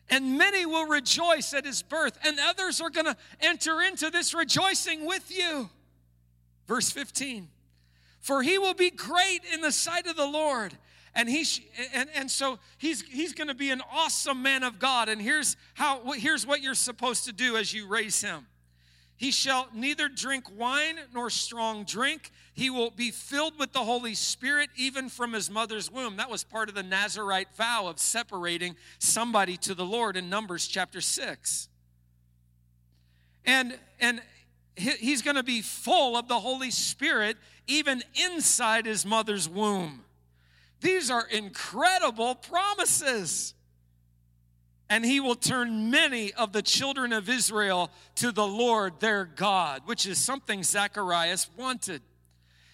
[0.10, 4.34] and many will rejoice at his birth, and others are going to enter into this
[4.34, 5.70] rejoicing with you.
[6.68, 7.48] Verse 15
[8.20, 10.78] For he will be great in the sight of the Lord.
[11.14, 11.46] And, he
[11.96, 15.10] and, and so he's, he's going to be an awesome man of God.
[15.10, 18.46] And here's, how, here's what you're supposed to do as you raise him
[19.18, 22.32] He shall neither drink wine nor strong drink.
[22.54, 26.18] He will be filled with the Holy Spirit even from his mother's womb.
[26.18, 30.68] That was part of the Nazarite vow of separating somebody to the Lord in Numbers
[30.68, 31.68] chapter 6.
[33.44, 34.22] And, and
[34.76, 40.04] he's going to be full of the Holy Spirit even inside his mother's womb.
[40.82, 43.56] These are incredible promises
[44.90, 49.82] and he will turn many of the children of Israel to the Lord their God,
[49.86, 52.02] which is something Zacharias wanted.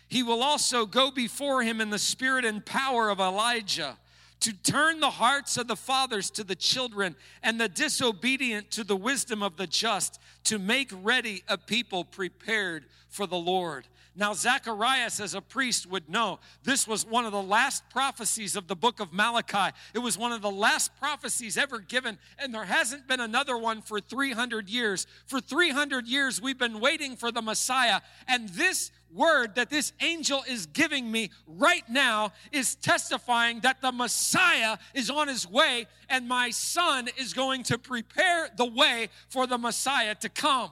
[0.07, 3.97] He will also go before him in the spirit and power of Elijah
[4.41, 8.95] to turn the hearts of the fathers to the children and the disobedient to the
[8.95, 13.87] wisdom of the just, to make ready a people prepared for the Lord.
[14.15, 18.67] Now, Zacharias, as a priest, would know this was one of the last prophecies of
[18.67, 19.75] the book of Malachi.
[19.95, 23.81] It was one of the last prophecies ever given, and there hasn't been another one
[23.81, 25.07] for 300 years.
[25.25, 30.43] For 300 years, we've been waiting for the Messiah, and this word that this angel
[30.47, 36.27] is giving me right now is testifying that the Messiah is on his way, and
[36.27, 40.69] my son is going to prepare the way for the Messiah to come.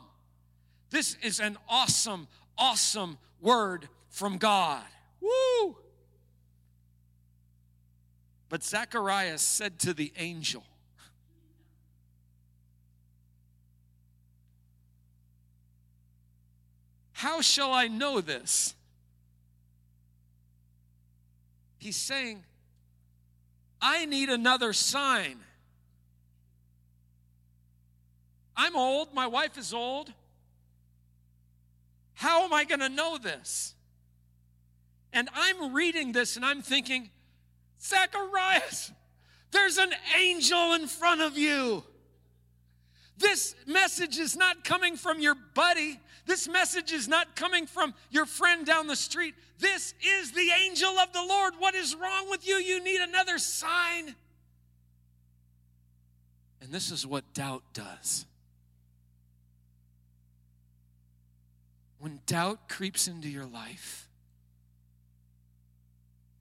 [0.91, 4.83] This is an awesome, awesome word from God.
[5.19, 5.75] Woo!
[8.49, 10.63] But Zacharias said to the angel,
[17.13, 18.73] How shall I know this?
[21.77, 22.43] He's saying,
[23.79, 25.37] I need another sign.
[28.57, 30.11] I'm old, my wife is old.
[32.21, 33.73] How am I going to know this?
[35.11, 37.09] And I'm reading this and I'm thinking,
[37.81, 38.91] Zacharias,
[39.49, 41.83] there's an angel in front of you.
[43.17, 45.99] This message is not coming from your buddy.
[46.27, 49.33] This message is not coming from your friend down the street.
[49.57, 51.55] This is the angel of the Lord.
[51.57, 52.57] What is wrong with you?
[52.57, 54.13] You need another sign.
[56.61, 58.27] And this is what doubt does
[62.01, 64.09] when doubt creeps into your life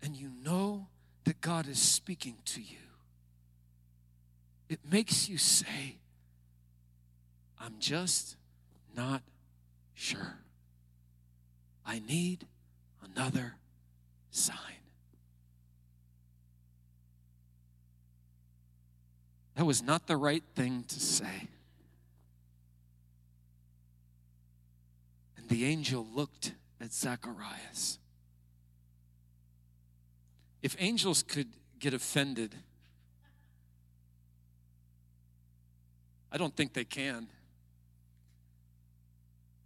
[0.02, 0.86] and you know
[1.24, 2.78] that God is speaking to you,
[4.70, 5.98] it makes you say,
[7.60, 8.36] I'm just
[8.96, 9.20] not
[9.92, 10.38] sure.
[11.84, 12.46] I need
[13.14, 13.56] another
[14.30, 14.56] sign.
[19.56, 21.48] That was not the right thing to say.
[25.50, 27.98] The angel looked at Zacharias.
[30.62, 31.48] If angels could
[31.80, 32.54] get offended,
[36.30, 37.26] I don't think they can.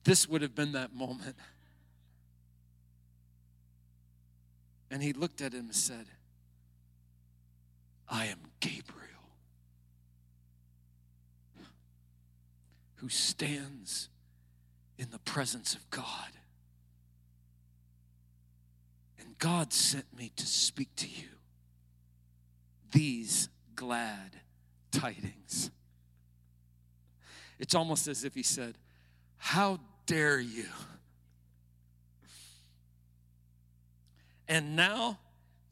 [0.05, 1.37] This would have been that moment.
[4.91, 6.07] And he looked at him and said,
[8.09, 9.03] I am Gabriel,
[12.97, 14.09] who stands
[14.99, 16.31] in the presence of God.
[19.19, 21.29] And God sent me to speak to you
[22.93, 24.41] these glad
[24.93, 25.71] tidings.
[27.59, 28.77] It's almost as if he said,
[29.37, 30.67] How dare you?
[34.47, 35.19] And now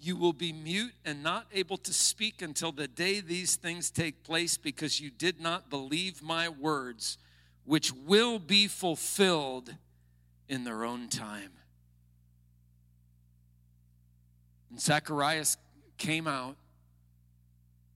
[0.00, 4.24] you will be mute and not able to speak until the day these things take
[4.24, 7.18] place because you did not believe my words
[7.64, 9.74] which will be fulfilled
[10.48, 11.52] in their own time.
[14.70, 15.56] And Zacharias
[15.98, 16.56] came out.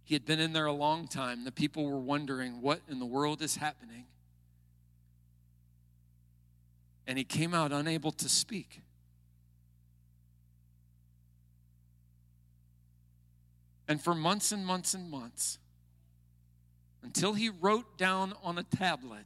[0.05, 1.45] He had been in there a long time.
[1.45, 4.05] The people were wondering what in the world is happening.
[7.07, 8.83] And he came out unable to speak.
[13.89, 15.59] And for months and months and months,
[17.03, 19.25] until he wrote down on a tablet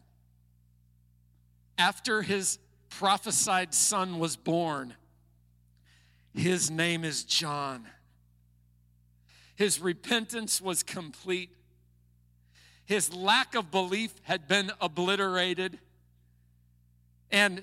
[1.81, 2.59] after his
[2.91, 4.95] prophesied son was born,
[6.35, 7.87] his name is John.
[9.57, 11.51] His repentance was complete.
[12.85, 15.79] His lack of belief had been obliterated.
[17.31, 17.63] And,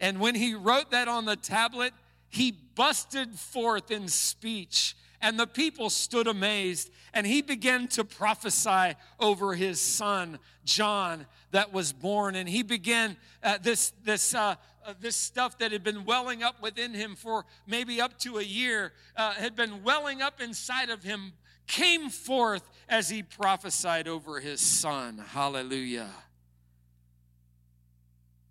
[0.00, 1.92] and when he wrote that on the tablet,
[2.28, 8.94] he busted forth in speech and the people stood amazed, and he began to prophesy
[9.18, 12.34] over his son, John, that was born.
[12.34, 16.62] And he began uh, this, this, uh, uh, this stuff that had been welling up
[16.62, 21.02] within him for maybe up to a year, uh, had been welling up inside of
[21.02, 21.32] him,
[21.66, 25.22] came forth as he prophesied over his son.
[25.32, 26.10] Hallelujah.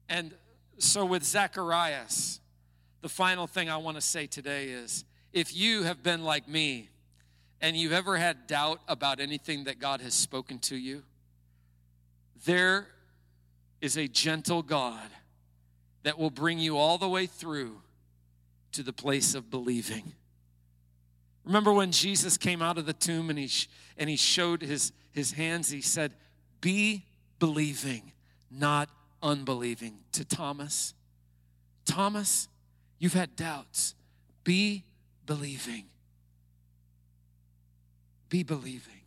[0.09, 0.33] And
[0.77, 2.39] so, with Zacharias,
[3.01, 6.89] the final thing I want to say today is if you have been like me
[7.61, 11.03] and you've ever had doubt about anything that God has spoken to you,
[12.45, 12.88] there
[13.81, 15.09] is a gentle God
[16.03, 17.81] that will bring you all the way through
[18.71, 20.13] to the place of believing.
[21.45, 23.49] Remember when Jesus came out of the tomb and he,
[23.97, 25.69] and he showed his, his hands?
[25.69, 26.13] He said,
[26.61, 27.05] Be
[27.39, 28.11] believing,
[28.51, 28.89] not
[29.23, 29.99] unbelieving.
[30.13, 30.93] To Thomas,
[31.85, 32.49] Thomas,
[32.99, 33.95] you've had doubts.
[34.43, 34.83] Be
[35.25, 35.85] believing.
[38.29, 39.01] Be believing.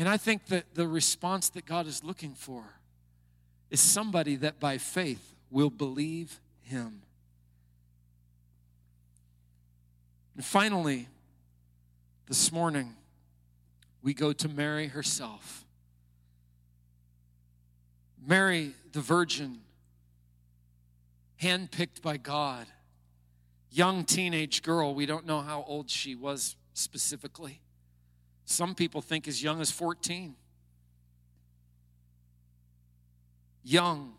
[0.00, 2.64] And I think that the response that God is looking for
[3.68, 7.02] is somebody that by faith will believe him.
[10.34, 11.06] And finally,
[12.28, 12.94] this morning,
[14.02, 15.66] we go to Mary herself.
[18.26, 19.58] Mary, the virgin,
[21.42, 22.66] handpicked by God,
[23.70, 24.94] young teenage girl.
[24.94, 27.60] We don't know how old she was specifically.
[28.50, 30.34] Some people think as young as 14.
[33.62, 34.14] Young.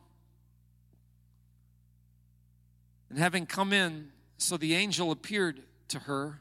[3.09, 6.39] And having come in, so the angel appeared to her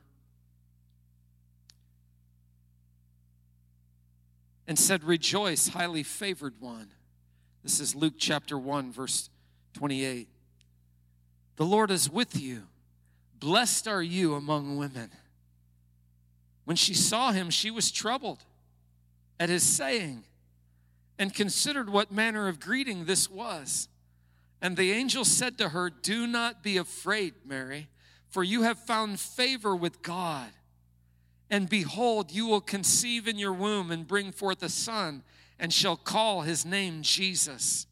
[4.68, 6.92] and said, Rejoice, highly favored one.
[7.64, 9.30] This is Luke chapter 1, verse
[9.72, 10.28] 28.
[11.56, 12.68] The Lord is with you.
[13.40, 15.10] Blessed are you among women.
[16.70, 18.44] When she saw him, she was troubled
[19.40, 20.22] at his saying
[21.18, 23.88] and considered what manner of greeting this was.
[24.62, 27.88] And the angel said to her, Do not be afraid, Mary
[28.28, 30.50] for you have found favor with God.
[31.50, 35.24] And behold, you will conceive in your womb and bring forth a son,
[35.58, 37.88] and shall call his name Jesus.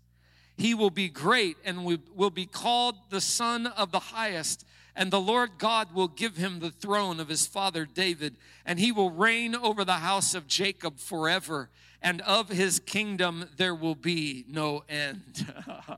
[0.57, 4.65] He will be great and will be called the Son of the Highest.
[4.99, 8.35] And the Lord God will give him the throne of his father David,
[8.67, 11.71] and he will reign over the house of Jacob forever,
[12.03, 15.47] and of his kingdom there will be no end.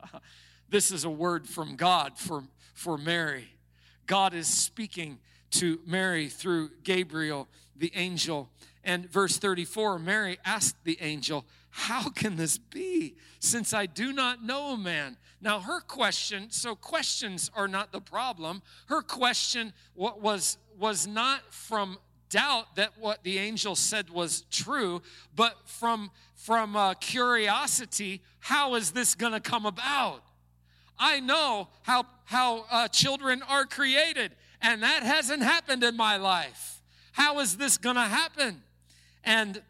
[0.68, 2.44] this is a word from God for,
[2.74, 3.48] for Mary.
[4.07, 5.18] God is speaking
[5.53, 8.51] to Mary through Gabriel, the angel.
[8.85, 14.43] And verse 34 Mary asked the angel, How can this be since I do not
[14.43, 15.16] know a man?
[15.43, 18.62] Now, her question, so questions are not the problem.
[18.87, 25.03] Her question was, was not from doubt that what the angel said was true,
[25.35, 30.22] but from, from uh, curiosity how is this going to come about?
[30.99, 36.83] I know how, how uh, children are created, and that hasn't happened in my life.
[37.12, 38.62] How is this going to happen?
[39.25, 39.62] And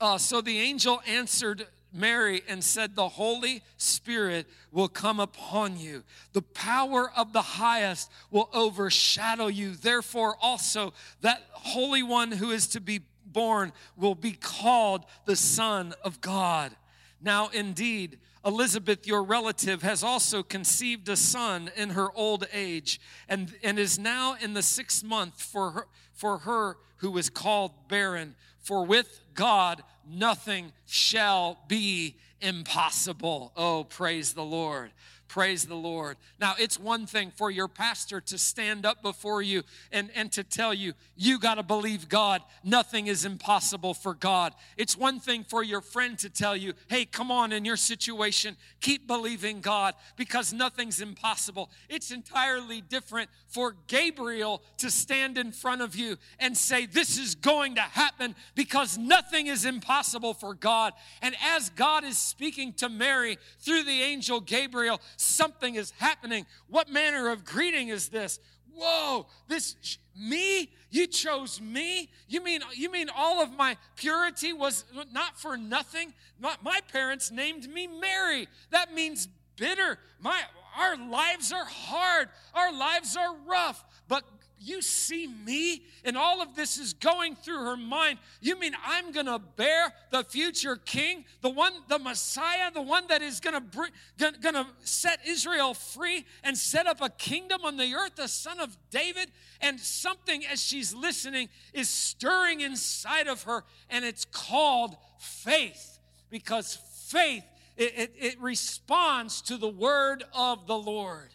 [0.00, 6.02] uh, so the angel answered Mary and said, The Holy Spirit will come upon you.
[6.32, 9.74] The power of the highest will overshadow you.
[9.74, 15.94] Therefore, also, that Holy One who is to be born will be called the Son
[16.04, 16.72] of God.
[17.20, 23.54] Now, indeed, Elizabeth, your relative, has also conceived a son in her old age and,
[23.62, 28.34] and is now in the sixth month for her, for her who is called barren.
[28.62, 33.52] For with God nothing shall be impossible.
[33.56, 34.92] Oh, praise the Lord.
[35.32, 36.18] Praise the Lord.
[36.38, 40.44] Now, it's one thing for your pastor to stand up before you and, and to
[40.44, 42.42] tell you, you got to believe God.
[42.62, 44.52] Nothing is impossible for God.
[44.76, 48.58] It's one thing for your friend to tell you, hey, come on in your situation,
[48.82, 51.70] keep believing God because nothing's impossible.
[51.88, 57.36] It's entirely different for Gabriel to stand in front of you and say, this is
[57.36, 60.92] going to happen because nothing is impossible for God.
[61.22, 66.46] And as God is speaking to Mary through the angel Gabriel, something is happening.
[66.68, 68.38] What manner of greeting is this?
[68.74, 70.70] Whoa, this me?
[70.90, 72.10] You chose me?
[72.28, 76.12] You mean you mean all of my purity was not for nothing?
[76.40, 78.48] My, my parents named me Mary.
[78.70, 79.98] That means bitter.
[80.20, 80.42] My
[80.78, 82.28] our lives are hard.
[82.54, 83.84] Our lives are rough.
[84.08, 84.24] But
[84.62, 85.82] you see me?
[86.04, 88.18] And all of this is going through her mind.
[88.40, 93.06] You mean I'm going to bear the future king, the one, the Messiah, the one
[93.08, 97.62] that is going to bring, going to set Israel free and set up a kingdom
[97.64, 99.30] on the earth, the son of David?
[99.60, 105.98] And something as she's listening is stirring inside of her, and it's called faith
[106.30, 107.44] because faith
[107.76, 111.30] it, it, it responds to the word of the Lord.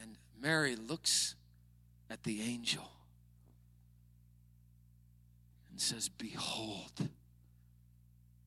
[0.00, 1.34] And Mary looks
[2.10, 2.90] at the angel
[5.70, 7.08] and says, Behold,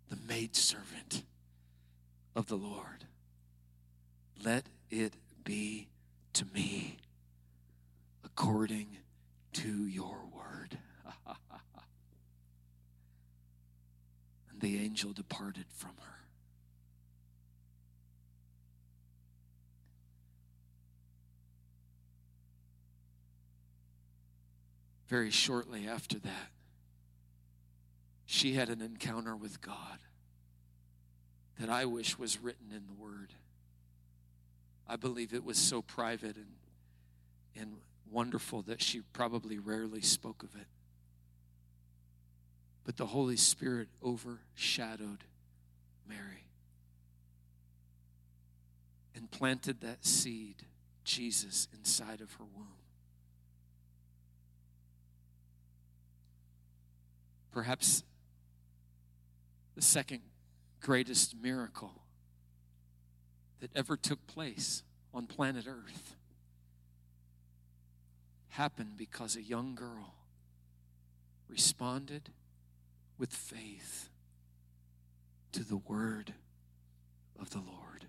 [0.10, 1.24] the maidservant
[2.36, 3.05] of the Lord.
[4.43, 5.88] Let it be
[6.34, 6.97] to me
[8.24, 8.97] according
[9.53, 10.78] to your word.
[14.49, 16.18] and the angel departed from her.
[25.10, 26.51] Very shortly after that,
[28.28, 29.97] she had an encounter with God
[31.60, 33.34] that I wish was written in the Word.
[34.88, 36.53] I believe it was so private and,
[37.55, 37.78] and
[38.12, 40.68] wonderful that she probably rarely spoke of it.
[42.86, 45.24] But the Holy Spirit overshadowed
[46.07, 46.45] Mary
[49.16, 50.68] and planted that seed,
[51.03, 52.78] Jesus, inside of her womb.
[57.52, 58.04] Perhaps
[59.76, 60.22] the second
[60.82, 62.04] greatest miracle
[63.60, 64.84] that ever took place
[65.14, 66.16] on planet Earth
[68.50, 70.16] happened because a young girl
[71.47, 72.30] responded
[73.18, 74.10] with faith
[75.52, 76.34] to the word
[77.39, 78.06] of the Lord.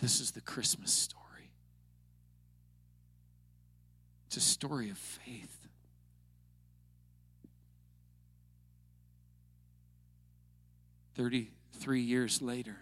[0.00, 1.50] This is the Christmas story.
[4.26, 5.68] It's a story of faith.
[11.20, 12.76] 33 years later,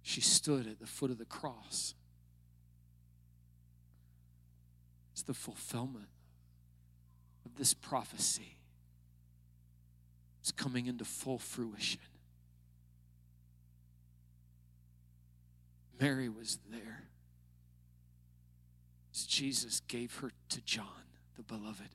[0.00, 1.92] she stood at the foot of the cross.
[5.12, 6.08] It's the fulfillment
[7.44, 8.56] of this prophecy.
[10.40, 12.00] It's coming into full fruition.
[16.00, 17.10] Mary was there
[19.30, 21.04] Jesus gave her to John,
[21.36, 21.88] the beloved.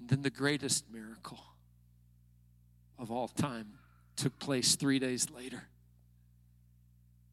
[0.00, 1.38] And then the greatest miracle
[2.98, 3.74] of all time
[4.16, 5.68] took place three days later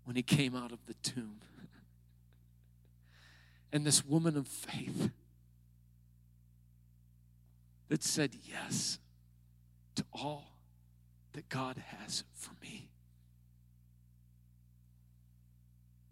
[0.03, 1.39] when he came out of the tomb.
[3.73, 5.09] And this woman of faith
[7.89, 8.99] that said yes
[9.95, 10.57] to all
[11.33, 12.89] that God has for me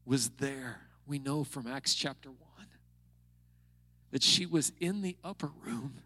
[0.06, 0.82] was there.
[1.08, 2.40] We know from Acts chapter 1
[4.12, 6.02] that she was in the upper room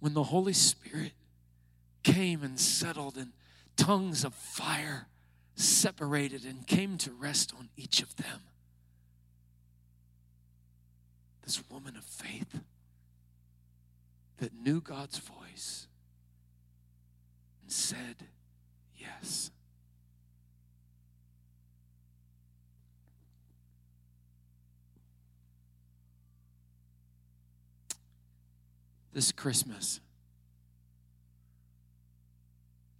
[0.00, 1.12] when the Holy Spirit
[2.02, 3.32] came and settled and
[3.76, 5.08] tongues of fire
[5.54, 8.42] separated and came to rest on each of them.
[11.42, 12.60] This woman of faith
[14.38, 15.86] that knew God's voice
[17.62, 18.26] and said
[18.96, 19.50] yes.
[29.16, 29.98] This Christmas,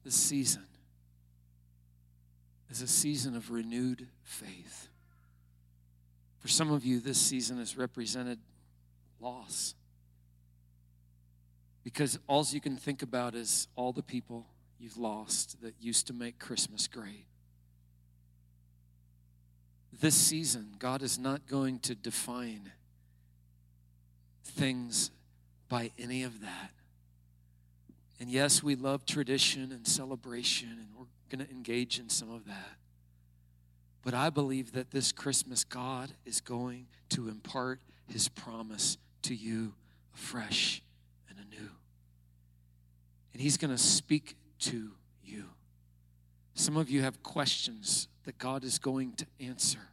[0.03, 0.64] this season,
[2.71, 4.89] is a season of renewed faith.
[6.39, 8.39] For some of you, this season has represented
[9.21, 9.75] loss.
[11.85, 14.47] Because all you can think about is all the people
[14.79, 17.27] you've lost that used to make Christmas great.
[20.01, 22.73] This season, God is not going to define
[24.43, 25.11] things
[25.69, 26.71] by any of that.
[28.19, 32.47] And yes, we love tradition and celebration, and we're going to engage in some of
[32.47, 32.77] that.
[34.03, 39.75] But I believe that this Christmas, God is going to impart his promise to you
[40.14, 40.81] afresh
[41.29, 41.71] and anew.
[43.33, 44.93] And he's going to speak to
[45.23, 45.47] you.
[46.55, 49.91] Some of you have questions that God is going to answer.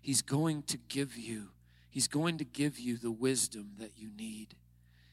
[0.00, 1.48] He's going to give you,
[1.90, 4.56] he's going to give you the wisdom that you need.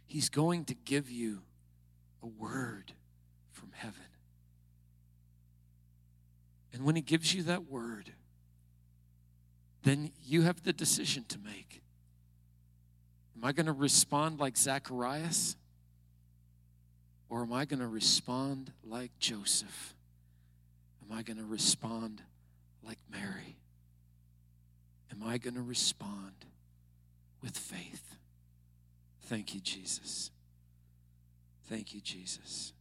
[0.10, 1.43] He's going to give you
[2.24, 2.93] a word
[3.51, 4.01] from heaven.
[6.74, 8.14] And when He gives you that word,
[9.84, 11.84] then you have the decision to make.
[13.38, 15.55] Am I going to respond like Zacharias?
[17.30, 19.93] Or am I going to respond like Joseph?
[21.03, 22.24] Am I going to respond
[22.84, 23.57] like Mary?
[25.12, 26.34] Am I going to respond
[27.43, 28.18] with faith?
[29.30, 30.32] Thank you, Jesus.
[31.68, 32.74] Thank you, Jesus.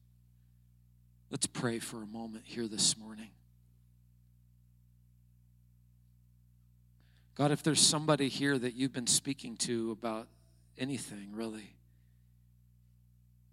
[1.30, 3.28] Let's pray for a moment here this morning.
[7.34, 10.26] God, if there's somebody here that you've been speaking to about
[10.78, 11.74] anything, really,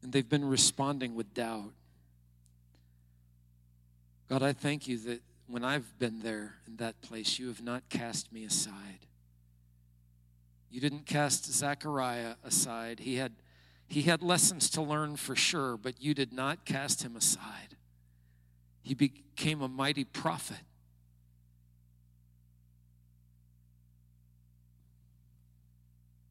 [0.01, 1.73] and they've been responding with doubt,
[4.29, 7.89] God, I thank you that when I've been there in that place, you have not
[7.89, 9.05] cast me aside.
[10.69, 12.99] You didn't cast Zechariah aside.
[12.99, 13.33] He had,
[13.87, 17.77] He had lessons to learn for sure, but you did not cast him aside.
[18.81, 20.61] He became a mighty prophet.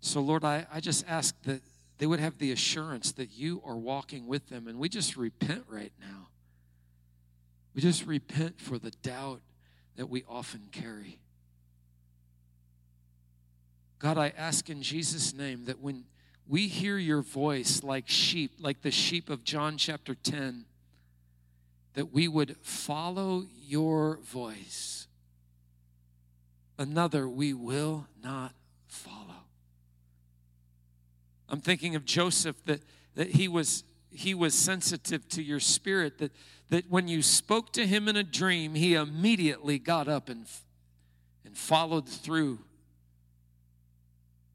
[0.00, 1.62] So, Lord, I, I just ask that
[1.98, 4.68] they would have the assurance that you are walking with them.
[4.68, 6.28] And we just repent right now.
[7.74, 9.40] We just repent for the doubt
[9.96, 11.20] that we often carry.
[13.98, 16.04] God, I ask in Jesus' name that when
[16.46, 20.66] we hear your voice like sheep, like the sheep of John chapter 10,
[21.94, 25.06] that we would follow your voice.
[26.76, 28.52] Another we will not
[28.88, 29.44] follow.
[31.48, 32.80] I'm thinking of Joseph that,
[33.14, 36.30] that he was he was sensitive to your spirit that
[36.70, 40.46] that when you spoke to him in a dream he immediately got up and
[41.44, 42.60] and followed through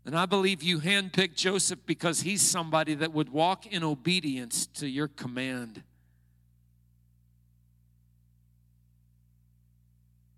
[0.05, 4.87] and I believe you handpicked Joseph because he's somebody that would walk in obedience to
[4.87, 5.83] your command.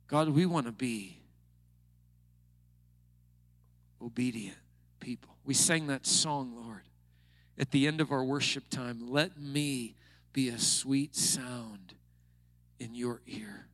[0.08, 1.20] God, we want to be
[4.02, 4.58] obedient
[5.00, 5.36] people.
[5.46, 6.82] We sang that song, Lord,
[7.58, 9.10] at the end of our worship time.
[9.10, 9.96] Let me
[10.34, 11.94] be a sweet sound
[12.80, 13.68] in your ear.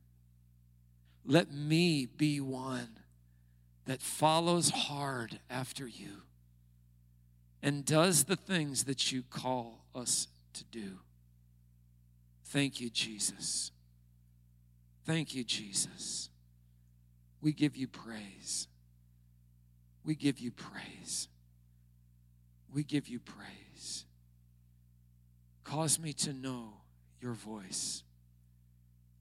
[1.24, 2.97] Let me be one
[3.88, 6.20] that follows hard after you
[7.62, 10.98] and does the things that you call us to do.
[12.44, 13.72] Thank you, Jesus.
[15.06, 16.28] Thank you, Jesus.
[17.40, 18.68] We give you praise.
[20.04, 21.26] We give you praise.
[22.70, 24.04] We give you praise.
[25.64, 26.74] Cause me to know
[27.22, 28.02] your voice.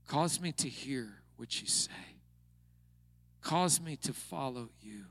[0.09, 2.16] Cause me to hear what you say.
[3.47, 5.05] Cause me to follow you.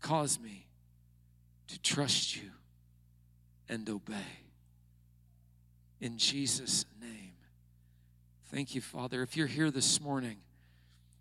[0.00, 0.68] Cause me
[1.66, 2.48] to trust you
[3.68, 4.14] and obey.
[6.00, 7.32] In Jesus' name.
[8.52, 9.20] Thank you, Father.
[9.20, 10.36] If you're here this morning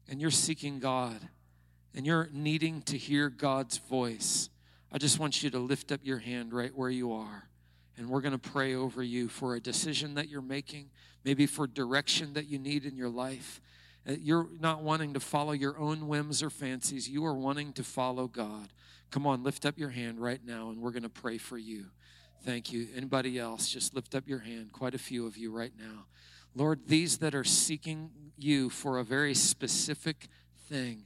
[0.08, 1.18] and you're seeking God
[1.96, 4.52] and you're needing to hear God's voice,
[4.92, 7.50] I just want you to lift up your hand right where you are.
[7.98, 10.92] And we're going to pray over you for a decision that you're making,
[11.24, 13.60] maybe for direction that you need in your life.
[14.08, 17.08] Uh, you're not wanting to follow your own whims or fancies.
[17.08, 18.70] You are wanting to follow God.
[19.12, 21.86] Come on, lift up your hand right now, and we're going to pray for you.
[22.44, 22.88] Thank you.
[22.96, 24.72] Anybody else, just lift up your hand.
[24.72, 26.06] Quite a few of you right now.
[26.56, 30.28] Lord, these that are seeking you for a very specific
[30.68, 31.04] thing,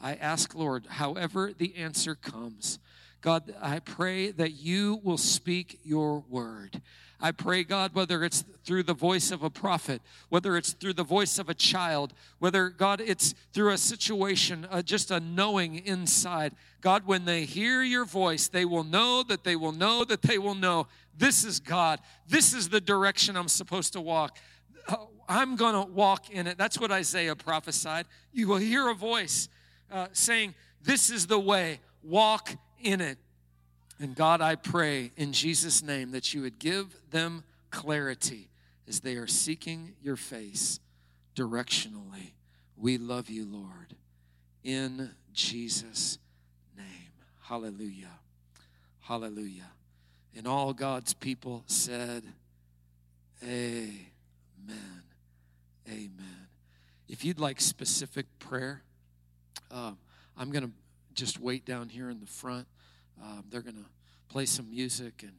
[0.00, 2.78] I ask, Lord, however the answer comes,
[3.20, 6.80] God, I pray that you will speak your word.
[7.20, 11.02] I pray, God, whether it's through the voice of a prophet, whether it's through the
[11.02, 16.54] voice of a child, whether, God, it's through a situation, uh, just a knowing inside.
[16.80, 20.38] God, when they hear your voice, they will know that they will know that they
[20.38, 21.98] will know this is God.
[22.28, 24.38] This is the direction I'm supposed to walk.
[24.86, 24.96] Uh,
[25.28, 26.56] I'm going to walk in it.
[26.56, 28.06] That's what Isaiah prophesied.
[28.32, 29.48] You will hear a voice
[29.90, 30.54] uh, saying,
[30.84, 32.50] This is the way, walk
[32.80, 33.18] in it.
[34.00, 38.48] And God, I pray in Jesus' name that you would give them clarity
[38.86, 40.80] as they are seeking your face
[41.34, 42.32] directionally.
[42.76, 43.94] We love you, Lord.
[44.62, 46.18] In Jesus'
[46.76, 46.86] name.
[47.42, 48.20] Hallelujah.
[49.00, 49.70] Hallelujah.
[50.36, 52.22] And all God's people said,
[53.42, 54.12] Amen.
[55.88, 56.48] Amen.
[57.08, 58.82] If you'd like specific prayer,
[59.70, 59.92] uh,
[60.36, 60.70] I'm going to
[61.18, 62.66] just wait down here in the front.
[63.20, 63.86] Um, they're going to
[64.28, 65.32] play some music and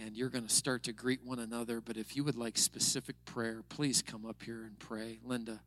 [0.00, 1.80] and you're going to start to greet one another.
[1.80, 5.18] But if you would like specific prayer, please come up here and pray.
[5.24, 5.60] Linda.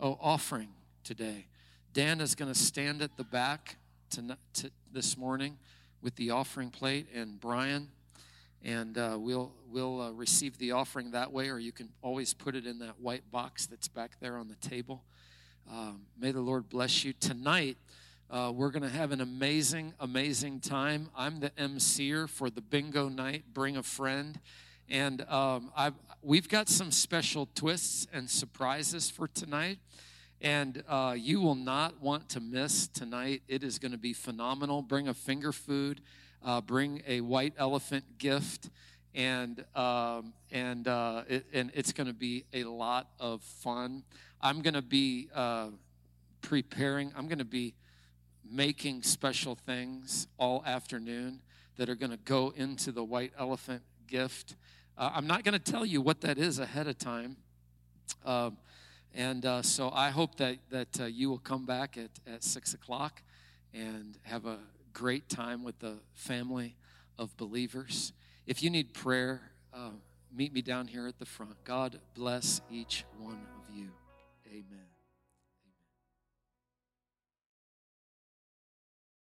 [0.00, 0.70] Oh, offering
[1.04, 1.46] today.
[1.92, 3.76] Dan is going to stand at the back
[4.10, 5.58] to, to this morning
[6.02, 7.88] with the offering plate, and Brian,
[8.62, 12.56] and uh, we'll we'll uh, receive the offering that way, or you can always put
[12.56, 15.04] it in that white box that's back there on the table.
[15.70, 17.76] Um, may the Lord bless you tonight.
[18.34, 21.08] Uh, we're going to have an amazing, amazing time.
[21.16, 23.44] I'm the MCer for the bingo night.
[23.54, 24.40] Bring a friend.
[24.88, 25.70] And um,
[26.20, 29.78] we've got some special twists and surprises for tonight.
[30.40, 33.42] And uh, you will not want to miss tonight.
[33.46, 34.82] It is going to be phenomenal.
[34.82, 36.00] Bring a finger food,
[36.44, 38.68] uh, bring a white elephant gift,
[39.14, 44.02] and um, and uh, it, and it's going to be a lot of fun.
[44.40, 45.68] I'm going to be uh,
[46.42, 47.12] preparing.
[47.16, 47.74] I'm going to be
[48.54, 51.40] making special things all afternoon
[51.76, 54.54] that are going to go into the white elephant gift.
[54.96, 57.36] Uh, I'm not going to tell you what that is ahead of time.
[58.24, 58.56] Um,
[59.12, 62.74] and uh, so I hope that, that uh, you will come back at, at 6
[62.74, 63.22] o'clock
[63.72, 64.58] and have a
[64.92, 66.76] great time with the family
[67.18, 68.12] of believers.
[68.46, 69.40] If you need prayer,
[69.72, 69.90] uh,
[70.32, 71.56] meet me down here at the front.
[71.64, 73.88] God bless each one of you.
[74.46, 74.93] Amen.